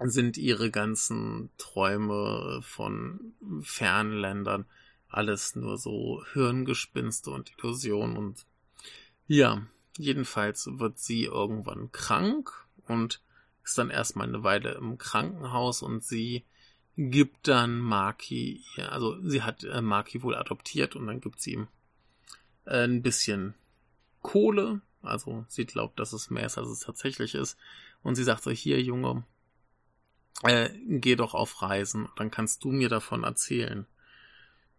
sind 0.00 0.36
ihre 0.36 0.70
ganzen 0.70 1.50
Träume 1.56 2.60
von 2.62 3.34
Fernländern 3.62 4.66
alles 5.08 5.56
nur 5.56 5.78
so 5.78 6.22
Hirngespinste 6.32 7.30
und 7.30 7.52
Illusionen 7.58 8.16
und 8.16 8.46
ja, 9.26 9.66
jedenfalls 9.96 10.68
wird 10.78 10.98
sie 10.98 11.24
irgendwann 11.24 11.92
krank 11.92 12.66
und 12.86 13.20
ist 13.64 13.76
dann 13.76 13.90
erstmal 13.90 14.28
eine 14.28 14.42
Weile 14.42 14.72
im 14.72 14.98
Krankenhaus 14.98 15.82
und 15.82 16.02
sie 16.04 16.44
gibt 16.96 17.46
dann 17.48 17.78
Maki, 17.78 18.64
ja, 18.76 18.88
also 18.88 19.20
sie 19.22 19.42
hat 19.42 19.64
äh, 19.64 19.82
Maki 19.82 20.22
wohl 20.22 20.34
adoptiert 20.34 20.96
und 20.96 21.06
dann 21.06 21.20
gibt 21.20 21.40
sie 21.40 21.52
ihm 21.52 21.68
äh, 22.64 22.84
ein 22.84 23.02
bisschen 23.02 23.54
Kohle, 24.22 24.80
also 25.02 25.44
sie 25.48 25.64
glaubt, 25.64 26.00
dass 26.00 26.12
es 26.12 26.30
mehr 26.30 26.46
ist, 26.46 26.58
als 26.58 26.68
es 26.68 26.80
tatsächlich 26.80 27.34
ist 27.34 27.56
und 28.02 28.14
sie 28.14 28.24
sagt 28.24 28.42
so, 28.42 28.50
hier 28.50 28.82
Junge, 28.82 29.24
äh, 30.42 30.70
geh 30.86 31.16
doch 31.16 31.34
auf 31.34 31.62
Reisen, 31.62 32.08
dann 32.16 32.30
kannst 32.30 32.64
du 32.64 32.70
mir 32.70 32.88
davon 32.88 33.24
erzählen. 33.24 33.86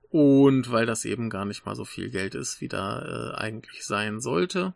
Und 0.10 0.72
weil 0.72 0.86
das 0.88 1.06
eben 1.06 1.30
gar 1.30 1.46
nicht 1.46 1.66
mal 1.66 1.76
so 1.76 1.86
viel 1.86 2.10
Geld 2.10 2.34
ist, 2.36 2.62
wie 2.62 2.68
da 2.68 3.02
äh, 3.02 3.36
eigentlich 3.36 3.86
sein 3.86 4.20
sollte. 4.20 4.74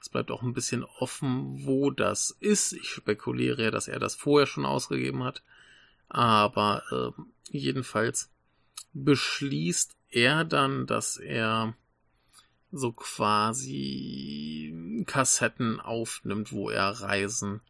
Es 0.00 0.08
bleibt 0.08 0.30
auch 0.30 0.42
ein 0.42 0.54
bisschen 0.54 0.84
offen, 0.84 1.66
wo 1.66 1.90
das 1.90 2.34
ist. 2.40 2.72
Ich 2.72 2.88
spekuliere 2.88 3.64
ja, 3.64 3.70
dass 3.70 3.88
er 3.88 3.98
das 3.98 4.14
vorher 4.14 4.46
schon 4.46 4.64
ausgegeben 4.64 5.22
hat. 5.22 5.42
Aber 6.08 6.82
äh, 6.90 7.22
jedenfalls 7.50 8.30
beschließt 8.94 9.96
er 10.08 10.44
dann, 10.44 10.86
dass 10.86 11.18
er 11.18 11.74
so 12.72 12.92
quasi 12.92 14.74
Kassetten 15.06 15.78
aufnimmt, 15.80 16.52
wo 16.52 16.70
er 16.70 16.88
Reisen 16.88 17.60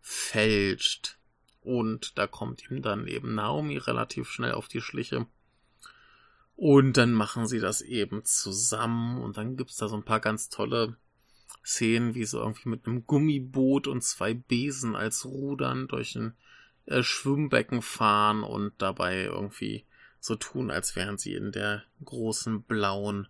fälscht. 0.00 1.18
Und 1.60 2.18
da 2.18 2.26
kommt 2.26 2.68
ihm 2.70 2.82
dann 2.82 3.06
eben 3.06 3.34
Naomi 3.34 3.76
relativ 3.76 4.28
schnell 4.28 4.52
auf 4.52 4.66
die 4.68 4.80
Schliche 4.80 5.26
und 6.56 6.96
dann 6.96 7.12
machen 7.12 7.46
sie 7.46 7.60
das 7.60 7.82
eben 7.82 8.24
zusammen 8.24 9.20
und 9.22 9.36
dann 9.36 9.56
gibt's 9.56 9.76
da 9.76 9.88
so 9.88 9.96
ein 9.96 10.04
paar 10.04 10.20
ganz 10.20 10.48
tolle 10.48 10.96
Szenen, 11.64 12.14
wie 12.14 12.24
sie 12.24 12.38
irgendwie 12.38 12.70
mit 12.70 12.86
einem 12.86 13.06
Gummiboot 13.06 13.86
und 13.86 14.02
zwei 14.02 14.34
Besen 14.34 14.96
als 14.96 15.26
Rudern 15.26 15.86
durch 15.86 16.16
ein 16.16 16.34
äh, 16.86 17.02
Schwimmbecken 17.02 17.82
fahren 17.82 18.42
und 18.42 18.72
dabei 18.78 19.24
irgendwie 19.24 19.84
so 20.18 20.34
tun, 20.36 20.70
als 20.70 20.96
wären 20.96 21.18
sie 21.18 21.34
in 21.34 21.52
der 21.52 21.82
großen 22.04 22.62
blauen 22.62 23.28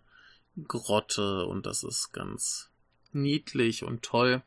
Grotte 0.67 1.45
und 1.45 1.65
das 1.65 1.83
ist 1.83 2.13
ganz 2.13 2.71
niedlich 3.11 3.83
und 3.83 4.03
toll. 4.03 4.41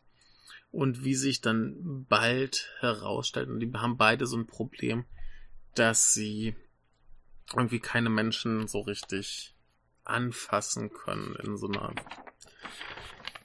Und 0.72 1.05
wie 1.05 1.14
sich 1.14 1.41
dann 1.41 2.07
bald 2.09 2.70
herausstellt, 2.78 3.49
und 3.49 3.61
die 3.61 3.72
haben 3.72 3.97
beide 3.97 4.26
so 4.26 4.37
ein 4.37 4.47
Problem, 4.47 5.05
dass 5.74 6.14
sie 6.14 6.55
irgendwie 7.55 7.80
keine 7.80 8.11
Menschen 8.11 8.68
so 8.68 8.80
richtig 8.80 9.55
anfassen 10.05 10.92
können 10.92 11.36
in 11.42 11.57
so 11.57 11.68
einer, 11.68 11.94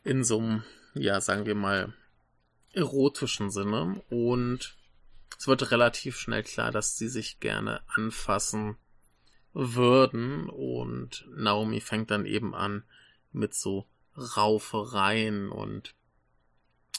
in 0.03 0.23
so 0.23 0.39
einem, 0.39 0.63
ja, 0.93 1.21
sagen 1.21 1.45
wir 1.45 1.55
mal, 1.55 1.93
erotischen 2.73 3.49
Sinne. 3.51 4.03
Und 4.09 4.75
es 5.37 5.47
wird 5.47 5.71
relativ 5.71 6.17
schnell 6.17 6.43
klar, 6.43 6.71
dass 6.71 6.97
sie 6.97 7.07
sich 7.07 7.39
gerne 7.39 7.81
anfassen 7.87 8.77
würden 9.53 10.49
und 10.49 11.25
Naomi 11.29 11.79
fängt 11.79 12.11
dann 12.11 12.25
eben 12.25 12.53
an 12.53 12.83
mit 13.31 13.53
so 13.53 13.87
Raufereien 14.17 15.49
und 15.49 15.95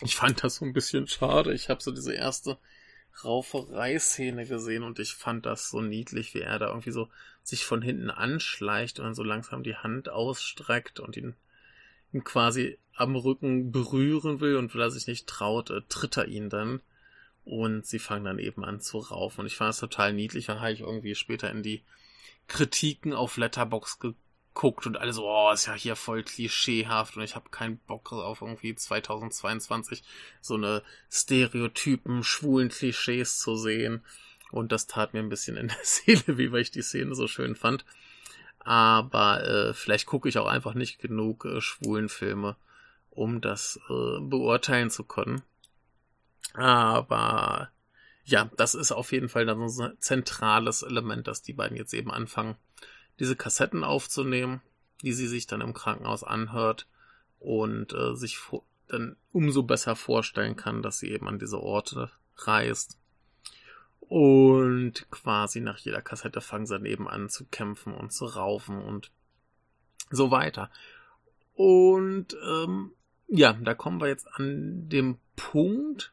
ich 0.01 0.17
fand 0.17 0.43
das 0.43 0.57
so 0.57 0.65
ein 0.65 0.73
bisschen 0.73 1.07
schade. 1.07 1.53
Ich 1.55 1.69
habe 1.69 1.83
so 1.83 1.91
diese 1.91 2.15
erste 2.15 2.59
Rauferei-Szene 3.25 4.47
gesehen 4.47 4.83
und 4.83 4.99
ich 4.99 5.15
fand 5.15 5.47
das 5.47 5.71
so 5.71 5.81
niedlich, 5.81 6.35
wie 6.35 6.41
er 6.41 6.59
da 6.59 6.69
irgendwie 6.69 6.91
so 6.91 7.09
sich 7.43 7.65
von 7.65 7.83
hinten 7.83 8.11
anschleicht 8.11 8.99
und 8.99 9.05
dann 9.05 9.15
so 9.15 9.23
langsam 9.23 9.63
die 9.63 9.77
Hand 9.77 10.09
ausstreckt 10.09 11.01
und 11.01 11.17
ihn, 11.17 11.35
ihn 12.13 12.25
quasi 12.25 12.79
am 12.95 13.15
Rücken 13.17 13.73
berühren 13.73 14.41
will 14.41 14.57
und 14.57 14.75
weil 14.75 14.83
er 14.83 14.91
sich 14.91 15.07
nicht 15.07 15.27
traut, 15.27 15.71
äh, 15.71 15.83
tritt 15.89 16.17
er 16.17 16.27
ihn 16.27 16.51
dann 16.51 16.81
und 17.45 17.87
sie 17.87 17.99
fangen 17.99 18.25
dann 18.25 18.39
eben 18.39 18.65
an 18.65 18.81
zu 18.81 18.99
raufen 18.99 19.41
und 19.41 19.47
ich 19.47 19.57
fand 19.57 19.69
das 19.69 19.79
total 19.79 20.13
niedlich. 20.13 20.47
Dann 20.47 20.61
habe 20.61 20.73
ich 20.73 20.81
irgendwie 20.81 21.15
später 21.15 21.51
in 21.51 21.63
die 21.63 21.83
Kritiken 22.49 23.13
auf 23.13 23.37
Letterbox 23.37 23.99
geguckt 24.57 24.87
und 24.87 24.97
alle 24.97 25.13
so, 25.13 25.29
oh, 25.29 25.53
ist 25.53 25.67
ja 25.67 25.75
hier 25.75 25.97
voll 25.97 26.23
klischeehaft 26.23 27.17
und 27.17 27.23
ich 27.23 27.37
habe 27.37 27.51
keinen 27.51 27.77
Bock 27.77 28.13
auf 28.13 28.41
irgendwie 28.41 28.75
2022 28.75 30.03
so 30.41 30.55
eine 30.55 30.83
Stereotypen, 31.11 32.25
schwulen 32.25 32.71
Klischees 32.71 33.39
zu 33.39 33.57
sehen. 33.57 34.03
Und 34.51 34.73
das 34.73 34.87
tat 34.87 35.13
mir 35.13 35.21
ein 35.21 35.29
bisschen 35.29 35.57
in 35.57 35.69
der 35.69 35.77
Seele, 35.83 36.39
wie 36.39 36.51
weil 36.51 36.63
ich 36.63 36.71
die 36.71 36.83
Szene 36.83 37.15
so 37.15 37.29
schön 37.29 37.55
fand. 37.55 37.85
Aber 38.61 39.45
äh, 39.45 39.75
vielleicht 39.75 40.07
gucke 40.07 40.29
ich 40.29 40.39
auch 40.39 40.47
einfach 40.47 40.75
nicht 40.75 40.99
genug 41.01 41.45
äh, 41.45 41.61
schwulen 41.61 42.09
Filme, 42.09 42.57
um 43.11 43.41
das 43.41 43.79
äh, 43.91 44.21
beurteilen 44.21 44.91
zu 44.91 45.05
können. 45.05 45.43
Aber 46.55 47.71
ja, 48.25 48.51
das 48.57 48.75
ist 48.75 48.91
auf 48.91 49.13
jeden 49.13 49.29
Fall 49.29 49.45
dann 49.45 49.69
so 49.69 49.85
ein 49.85 50.01
zentrales 50.01 50.83
Element, 50.83 51.29
dass 51.29 51.43
die 51.43 51.53
beiden 51.53 51.77
jetzt 51.77 51.93
eben 51.93 52.11
anfangen, 52.11 52.57
diese 53.19 53.37
Kassetten 53.37 53.85
aufzunehmen, 53.85 54.61
die 55.03 55.13
sie 55.13 55.27
sich 55.27 55.47
dann 55.47 55.61
im 55.61 55.75
Krankenhaus 55.75 56.25
anhört 56.25 56.87
und 57.39 57.93
äh, 57.93 58.15
sich 58.15 58.39
dann 58.89 59.17
umso 59.33 59.63
besser 59.63 59.97
vorstellen 59.97 60.57
kann, 60.57 60.83
dass 60.83 60.99
sie 60.99 61.11
eben 61.11 61.29
an 61.29 61.39
diese 61.39 61.61
Orte 61.61 62.11
reist. 62.37 62.99
Und 64.01 65.11
quasi 65.11 65.61
nach 65.61 65.79
jeder 65.79 66.01
Kassette 66.01 66.41
fangen 66.41 66.67
sie 66.67 66.75
dann 66.75 66.87
eben 66.87 67.09
an 67.09 67.29
zu 67.29 67.45
kämpfen 67.47 67.93
und 67.93 68.13
zu 68.13 68.27
raufen 68.27 68.81
und 68.81 69.11
so 70.11 70.31
weiter. 70.31 70.71
Und 71.55 72.37
ähm, 72.47 72.93
ja, 73.29 73.55
da 73.55 73.75
kommen 73.75 74.01
wir 74.01 74.09
jetzt 74.09 74.29
an 74.35 74.89
dem 74.89 75.19
Punkt, 75.35 76.13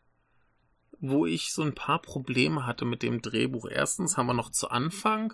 wo 1.00 1.26
ich 1.26 1.54
so 1.54 1.62
ein 1.62 1.76
paar 1.76 2.02
Probleme 2.02 2.66
hatte 2.66 2.86
mit 2.86 3.04
dem 3.04 3.22
Drehbuch. 3.22 3.68
Erstens 3.70 4.18
haben 4.18 4.28
wir 4.28 4.34
noch 4.34 4.52
zu 4.52 4.70
Anfang 4.70 5.34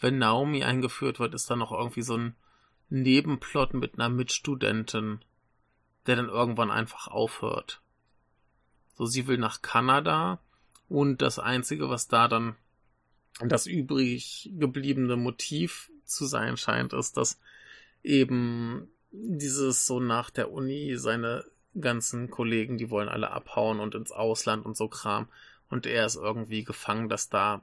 wenn 0.00 0.18
Naomi 0.18 0.64
eingeführt 0.64 1.18
wird, 1.18 1.34
ist 1.34 1.50
da 1.50 1.56
noch 1.56 1.72
irgendwie 1.72 2.02
so 2.02 2.16
ein 2.16 2.36
Nebenplot 2.88 3.74
mit 3.74 3.94
einer 3.94 4.08
Mitstudentin, 4.08 5.20
der 6.06 6.16
dann 6.16 6.28
irgendwann 6.28 6.70
einfach 6.70 7.08
aufhört. 7.08 7.80
So, 8.94 9.06
sie 9.06 9.26
will 9.26 9.38
nach 9.38 9.62
Kanada 9.62 10.40
und 10.88 11.20
das 11.22 11.38
Einzige, 11.38 11.90
was 11.90 12.08
da 12.08 12.28
dann 12.28 12.56
das 13.40 13.66
übrig 13.66 14.50
gebliebene 14.54 15.16
Motiv 15.16 15.90
zu 16.04 16.26
sein 16.26 16.56
scheint, 16.56 16.92
ist, 16.92 17.16
dass 17.16 17.38
eben 18.02 18.88
dieses 19.10 19.86
so 19.86 20.00
nach 20.00 20.30
der 20.30 20.52
Uni 20.52 20.96
seine 20.96 21.44
ganzen 21.78 22.30
Kollegen, 22.30 22.78
die 22.78 22.90
wollen 22.90 23.08
alle 23.08 23.30
abhauen 23.30 23.80
und 23.80 23.94
ins 23.94 24.12
Ausland 24.12 24.64
und 24.64 24.76
so 24.76 24.88
Kram. 24.88 25.28
Und 25.68 25.84
er 25.84 26.06
ist 26.06 26.16
irgendwie 26.16 26.64
gefangen, 26.64 27.08
dass 27.08 27.28
da 27.28 27.62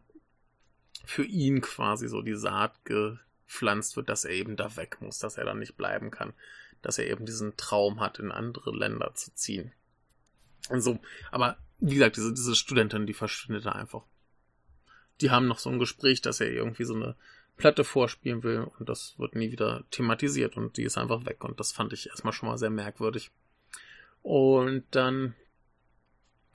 für 1.03 1.23
ihn 1.23 1.61
quasi 1.61 2.07
so 2.07 2.21
die 2.21 2.35
Saat 2.35 2.85
gepflanzt 2.85 3.95
wird, 3.95 4.09
dass 4.09 4.25
er 4.25 4.31
eben 4.31 4.55
da 4.55 4.75
weg 4.75 4.97
muss, 5.01 5.19
dass 5.19 5.37
er 5.37 5.45
dann 5.45 5.59
nicht 5.59 5.75
bleiben 5.77 6.11
kann, 6.11 6.33
dass 6.81 6.97
er 6.97 7.07
eben 7.07 7.25
diesen 7.25 7.55
Traum 7.57 7.99
hat, 7.99 8.19
in 8.19 8.31
andere 8.31 8.71
Länder 8.75 9.13
zu 9.13 9.33
ziehen. 9.33 9.71
Und 10.69 10.81
so, 10.81 10.99
aber 11.31 11.57
wie 11.79 11.95
gesagt, 11.95 12.15
diese, 12.15 12.33
diese 12.33 12.55
Studentin, 12.55 13.05
die 13.05 13.13
verschwindet 13.13 13.65
da 13.65 13.73
einfach. 13.73 14.03
Die 15.21 15.29
haben 15.29 15.47
noch 15.47 15.59
so 15.59 15.69
ein 15.69 15.79
Gespräch, 15.79 16.21
dass 16.21 16.39
er 16.39 16.51
irgendwie 16.51 16.85
so 16.85 16.95
eine 16.95 17.15
Platte 17.57 17.83
vorspielen 17.83 18.43
will 18.43 18.67
und 18.79 18.89
das 18.89 19.19
wird 19.19 19.35
nie 19.35 19.51
wieder 19.51 19.83
thematisiert 19.91 20.57
und 20.57 20.77
die 20.77 20.83
ist 20.83 20.97
einfach 20.97 21.25
weg 21.25 21.43
und 21.43 21.59
das 21.59 21.71
fand 21.71 21.93
ich 21.93 22.09
erstmal 22.09 22.33
schon 22.33 22.49
mal 22.49 22.57
sehr 22.57 22.69
merkwürdig. 22.69 23.31
Und 24.21 24.85
dann 24.91 25.35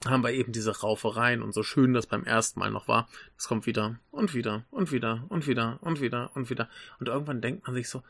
haben 0.05 0.23
wir 0.23 0.31
eben 0.31 0.51
diese 0.51 0.79
Raufereien 0.79 1.41
und 1.41 1.53
so 1.53 1.63
schön 1.63 1.93
das 1.93 2.07
beim 2.07 2.23
ersten 2.23 2.59
Mal 2.59 2.71
noch 2.71 2.87
war, 2.87 3.09
das 3.35 3.47
kommt 3.47 3.65
wieder 3.65 3.99
und 4.11 4.33
wieder 4.33 4.65
und 4.71 4.91
wieder 4.91 5.25
und 5.29 5.45
wieder 5.47 5.79
und 5.81 5.99
wieder 5.99 6.31
und 6.35 6.49
wieder. 6.49 6.69
Und 6.99 7.09
irgendwann 7.09 7.41
denkt 7.41 7.67
man 7.67 7.75
sich 7.75 7.89
so, 7.89 8.01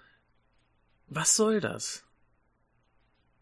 was 1.08 1.36
soll 1.36 1.60
das? 1.60 2.06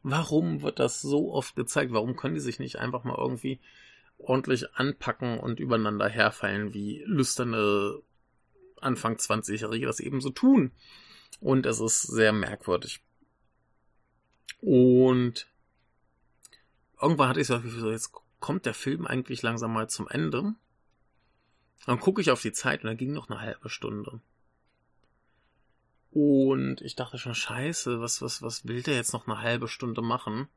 Warum 0.03 0.61
wird 0.61 0.79
das 0.79 1.01
so 1.01 1.33
oft 1.33 1.55
gezeigt? 1.55 1.91
Warum 1.91 2.15
können 2.15 2.35
die 2.35 2.39
sich 2.41 2.59
nicht 2.59 2.77
einfach 2.77 3.03
mal 3.03 3.17
irgendwie 3.17 3.59
ordentlich 4.17 4.73
anpacken 4.75 5.39
und 5.39 5.59
übereinander 5.59 6.07
herfallen, 6.07 6.73
wie 6.73 7.03
lüsterne 7.05 8.01
Anfang 8.79 9.15
20-Jährige 9.15 9.85
das 9.85 9.99
eben 9.99 10.21
so 10.21 10.29
tun? 10.29 10.71
Und 11.41 11.65
es 11.65 11.81
ist 11.81 12.03
sehr 12.03 12.31
merkwürdig. 12.31 13.01
Und 14.61 15.47
irgendwann 17.01 17.29
hatte 17.29 17.41
ich 17.41 17.47
so, 17.47 17.59
jetzt 17.91 18.11
kommt 18.39 18.65
der 18.65 18.73
Film 18.73 19.05
eigentlich 19.05 19.41
langsam 19.41 19.73
mal 19.73 19.89
zum 19.89 20.07
Ende. 20.07 20.53
Dann 21.85 21.99
gucke 21.99 22.21
ich 22.21 22.31
auf 22.31 22.41
die 22.41 22.51
Zeit 22.51 22.83
und 22.83 22.87
da 22.87 22.93
ging 22.93 23.13
noch 23.13 23.29
eine 23.29 23.39
halbe 23.39 23.69
Stunde. 23.69 24.19
Und 26.11 26.81
ich 26.81 26.95
dachte 26.95 27.17
schon, 27.17 27.35
scheiße, 27.35 28.01
was, 28.01 28.21
was, 28.21 28.41
was 28.41 28.67
will 28.67 28.81
der 28.81 28.95
jetzt 28.95 29.13
noch 29.13 29.27
eine 29.27 29.41
halbe 29.41 29.67
Stunde 29.67 30.01
machen? 30.01 30.47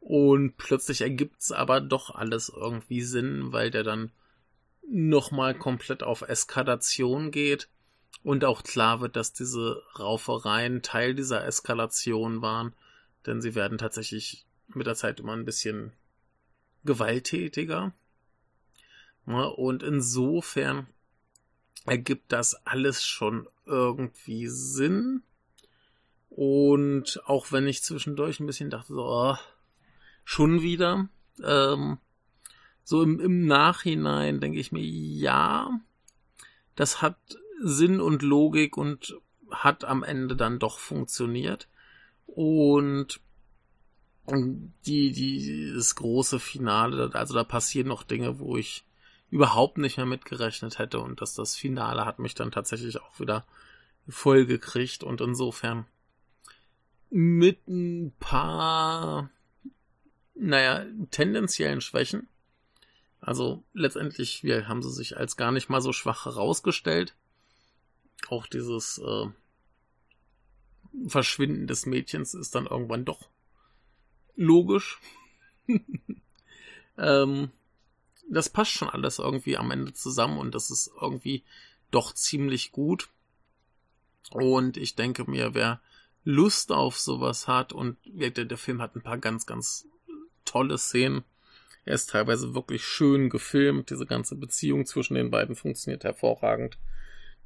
Und 0.00 0.56
plötzlich 0.56 1.02
ergibt's 1.02 1.52
aber 1.52 1.80
doch 1.80 2.14
alles 2.14 2.48
irgendwie 2.48 3.02
Sinn, 3.02 3.52
weil 3.52 3.70
der 3.70 3.84
dann 3.84 4.10
nochmal 4.88 5.54
komplett 5.54 6.02
auf 6.02 6.22
Eskalation 6.22 7.30
geht 7.30 7.68
und 8.22 8.44
auch 8.44 8.62
klar 8.62 9.00
wird, 9.00 9.16
dass 9.16 9.32
diese 9.32 9.82
Raufereien 9.98 10.82
Teil 10.82 11.14
dieser 11.14 11.46
Eskalation 11.46 12.42
waren, 12.42 12.74
denn 13.26 13.40
sie 13.40 13.54
werden 13.54 13.78
tatsächlich 13.78 14.46
mit 14.68 14.86
der 14.86 14.94
Zeit 14.94 15.20
immer 15.20 15.34
ein 15.34 15.44
bisschen 15.44 15.92
gewalttätiger. 16.84 17.92
Und 19.26 19.82
insofern 19.82 20.86
ergibt 21.86 22.32
das 22.32 22.54
alles 22.66 23.04
schon 23.04 23.48
irgendwie 23.66 24.48
Sinn. 24.48 25.22
Und 26.30 27.20
auch 27.26 27.52
wenn 27.52 27.66
ich 27.66 27.82
zwischendurch 27.82 28.40
ein 28.40 28.46
bisschen 28.46 28.70
dachte, 28.70 28.94
so, 28.94 29.04
oh, 29.04 29.36
schon 30.24 30.62
wieder, 30.62 31.08
ähm, 31.42 31.98
so 32.84 33.02
im, 33.02 33.20
im 33.20 33.46
Nachhinein 33.46 34.40
denke 34.40 34.58
ich 34.58 34.72
mir, 34.72 34.82
ja, 34.82 35.70
das 36.76 37.02
hat 37.02 37.18
Sinn 37.62 38.00
und 38.00 38.22
Logik 38.22 38.76
und 38.76 39.16
hat 39.50 39.84
am 39.84 40.02
Ende 40.02 40.36
dann 40.36 40.58
doch 40.58 40.78
funktioniert. 40.78 41.68
Und 42.26 43.20
die, 44.30 45.12
die, 45.12 45.72
das 45.74 45.94
große 45.94 46.40
Finale, 46.40 47.10
also 47.14 47.34
da 47.34 47.44
passieren 47.44 47.88
noch 47.88 48.02
Dinge, 48.02 48.38
wo 48.38 48.56
ich 48.56 48.84
überhaupt 49.30 49.78
nicht 49.78 49.96
mehr 49.96 50.06
mitgerechnet 50.06 50.78
hätte 50.78 51.00
und 51.00 51.20
dass 51.20 51.34
das 51.34 51.56
Finale 51.56 52.04
hat 52.04 52.18
mich 52.18 52.34
dann 52.34 52.50
tatsächlich 52.50 53.00
auch 53.00 53.20
wieder 53.20 53.46
voll 54.08 54.46
gekriegt 54.46 55.04
und 55.04 55.20
insofern 55.20 55.86
mit 57.10 57.66
ein 57.68 58.12
paar, 58.18 59.30
naja, 60.34 60.84
tendenziellen 61.10 61.80
Schwächen. 61.80 62.28
Also 63.20 63.62
letztendlich, 63.74 64.42
wir 64.42 64.68
haben 64.68 64.82
sie 64.82 64.92
sich 64.92 65.16
als 65.16 65.36
gar 65.36 65.52
nicht 65.52 65.68
mal 65.68 65.80
so 65.80 65.92
schwach 65.92 66.24
herausgestellt. 66.24 67.14
Auch 68.28 68.46
dieses 68.46 68.98
äh, 68.98 69.26
Verschwinden 71.06 71.66
des 71.66 71.86
Mädchens 71.86 72.34
ist 72.34 72.54
dann 72.54 72.66
irgendwann 72.66 73.04
doch 73.04 73.28
logisch. 74.40 74.98
ähm, 76.98 77.50
das 78.28 78.48
passt 78.48 78.72
schon 78.72 78.88
alles 78.88 79.18
irgendwie 79.18 79.56
am 79.56 79.70
Ende 79.70 79.92
zusammen 79.92 80.38
und 80.38 80.54
das 80.54 80.70
ist 80.70 80.90
irgendwie 81.00 81.44
doch 81.90 82.12
ziemlich 82.12 82.72
gut. 82.72 83.08
Und 84.30 84.76
ich 84.76 84.94
denke 84.94 85.28
mir, 85.28 85.54
wer 85.54 85.80
Lust 86.24 86.72
auf 86.72 86.98
sowas 86.98 87.48
hat 87.48 87.72
und 87.72 87.96
der, 88.04 88.30
der 88.30 88.58
Film 88.58 88.80
hat 88.80 88.94
ein 88.94 89.02
paar 89.02 89.18
ganz, 89.18 89.46
ganz 89.46 89.86
tolle 90.44 90.78
Szenen. 90.78 91.24
Er 91.84 91.94
ist 91.94 92.10
teilweise 92.10 92.54
wirklich 92.54 92.84
schön 92.84 93.30
gefilmt. 93.30 93.90
Diese 93.90 94.06
ganze 94.06 94.36
Beziehung 94.36 94.86
zwischen 94.86 95.14
den 95.14 95.30
beiden 95.30 95.56
funktioniert 95.56 96.04
hervorragend. 96.04 96.78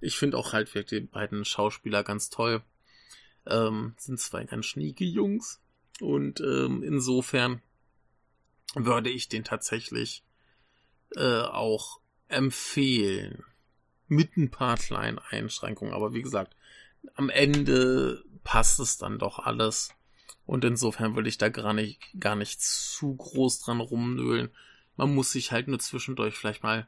Ich 0.00 0.18
finde 0.18 0.36
auch 0.36 0.52
halt 0.52 0.74
wirklich 0.74 1.02
die 1.02 1.06
beiden 1.06 1.44
Schauspieler 1.44 2.02
ganz 2.02 2.30
toll. 2.30 2.62
Ähm, 3.46 3.94
sind 3.96 4.20
zwei 4.20 4.44
ganz 4.44 4.66
schnieke 4.66 5.04
Jungs. 5.04 5.60
Und 6.00 6.40
ähm, 6.40 6.82
insofern 6.82 7.62
würde 8.74 9.10
ich 9.10 9.28
den 9.28 9.44
tatsächlich 9.44 10.24
äh, 11.16 11.42
auch 11.42 12.00
empfehlen. 12.28 13.44
Mit 14.06 14.36
ein 14.36 14.50
paar 14.50 14.76
kleinen 14.76 15.18
Einschränkungen. 15.18 15.94
Aber 15.94 16.12
wie 16.12 16.22
gesagt, 16.22 16.56
am 17.14 17.30
Ende 17.30 18.22
passt 18.42 18.80
es 18.80 18.98
dann 18.98 19.18
doch 19.18 19.38
alles. 19.38 19.94
Und 20.46 20.64
insofern 20.64 21.16
will 21.16 21.26
ich 21.26 21.38
da 21.38 21.48
gar 21.48 21.72
nicht, 21.72 22.00
gar 22.20 22.36
nicht 22.36 22.60
zu 22.60 23.14
groß 23.16 23.60
dran 23.60 23.80
rumnölen. 23.80 24.50
Man 24.96 25.14
muss 25.14 25.32
sich 25.32 25.52
halt 25.52 25.68
nur 25.68 25.78
zwischendurch 25.78 26.36
vielleicht 26.36 26.62
mal 26.62 26.86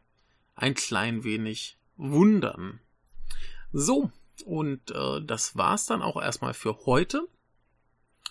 ein 0.54 0.74
klein 0.74 1.24
wenig 1.24 1.78
wundern. 1.96 2.80
So, 3.72 4.10
und 4.44 4.90
äh, 4.90 5.22
das 5.22 5.56
war's 5.56 5.86
dann 5.86 6.02
auch 6.02 6.20
erstmal 6.20 6.54
für 6.54 6.84
heute. 6.86 7.26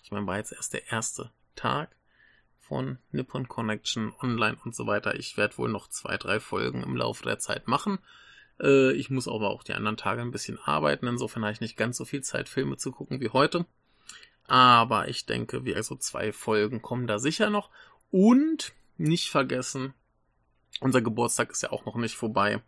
Ich 0.05 0.11
meine, 0.11 0.27
war 0.27 0.37
jetzt 0.37 0.51
erst 0.51 0.73
der 0.73 0.91
erste 0.91 1.31
Tag 1.55 1.95
von 2.59 2.99
Nippon 3.11 3.47
Connection 3.47 4.13
online 4.21 4.55
und 4.63 4.75
so 4.75 4.85
weiter. 4.85 5.15
Ich 5.15 5.35
werde 5.35 5.57
wohl 5.57 5.67
noch 5.67 5.87
zwei, 5.87 6.15
drei 6.17 6.39
Folgen 6.39 6.83
im 6.83 6.95
Laufe 6.95 7.23
der 7.23 7.39
Zeit 7.39 7.67
machen. 7.67 7.97
Äh, 8.61 8.91
ich 8.91 9.09
muss 9.09 9.27
aber 9.27 9.49
auch 9.49 9.63
die 9.63 9.73
anderen 9.73 9.97
Tage 9.97 10.21
ein 10.21 10.29
bisschen 10.29 10.59
arbeiten. 10.59 11.07
Insofern 11.07 11.41
habe 11.41 11.53
ich 11.53 11.59
nicht 11.59 11.75
ganz 11.75 11.97
so 11.97 12.05
viel 12.05 12.21
Zeit, 12.21 12.47
Filme 12.47 12.77
zu 12.77 12.91
gucken 12.91 13.19
wie 13.19 13.29
heute. 13.29 13.65
Aber 14.45 15.07
ich 15.07 15.25
denke, 15.25 15.65
wir 15.65 15.75
also 15.75 15.95
zwei 15.95 16.31
Folgen 16.31 16.83
kommen 16.83 17.07
da 17.07 17.17
sicher 17.17 17.49
noch. 17.49 17.71
Und 18.11 18.73
nicht 18.97 19.31
vergessen, 19.31 19.95
unser 20.81 21.01
Geburtstag 21.01 21.49
ist 21.49 21.63
ja 21.63 21.71
auch 21.71 21.85
noch 21.85 21.95
nicht 21.95 22.15
vorbei. 22.15 22.61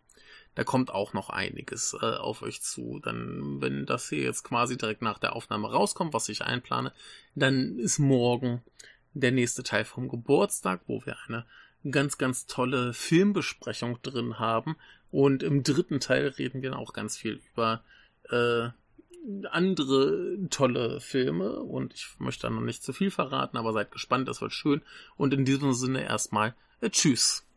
Da 0.58 0.64
kommt 0.64 0.90
auch 0.90 1.12
noch 1.12 1.30
einiges 1.30 1.96
äh, 2.02 2.04
auf 2.04 2.42
euch 2.42 2.60
zu. 2.62 2.98
Dann, 2.98 3.60
wenn 3.60 3.86
das 3.86 4.08
hier 4.08 4.24
jetzt 4.24 4.42
quasi 4.42 4.76
direkt 4.76 5.02
nach 5.02 5.20
der 5.20 5.36
Aufnahme 5.36 5.70
rauskommt, 5.70 6.12
was 6.14 6.28
ich 6.28 6.42
einplane, 6.42 6.92
dann 7.36 7.78
ist 7.78 8.00
morgen 8.00 8.64
der 9.14 9.30
nächste 9.30 9.62
Teil 9.62 9.84
vom 9.84 10.08
Geburtstag, 10.08 10.80
wo 10.88 11.06
wir 11.06 11.16
eine 11.28 11.46
ganz, 11.88 12.18
ganz 12.18 12.46
tolle 12.46 12.92
Filmbesprechung 12.92 14.02
drin 14.02 14.40
haben. 14.40 14.74
Und 15.12 15.44
im 15.44 15.62
dritten 15.62 16.00
Teil 16.00 16.26
reden 16.26 16.60
wir 16.60 16.76
auch 16.76 16.92
ganz 16.92 17.16
viel 17.16 17.40
über 17.52 17.84
äh, 18.28 18.70
andere 19.52 20.38
tolle 20.50 20.98
Filme. 20.98 21.60
Und 21.60 21.94
ich 21.94 22.08
möchte 22.18 22.48
da 22.48 22.50
noch 22.50 22.62
nicht 22.62 22.82
zu 22.82 22.92
viel 22.92 23.12
verraten, 23.12 23.58
aber 23.58 23.72
seid 23.72 23.92
gespannt, 23.92 24.26
das 24.26 24.40
wird 24.40 24.52
schön. 24.52 24.82
Und 25.16 25.32
in 25.32 25.44
diesem 25.44 25.72
Sinne 25.72 26.02
erstmal 26.02 26.56
äh, 26.80 26.90
Tschüss. 26.90 27.47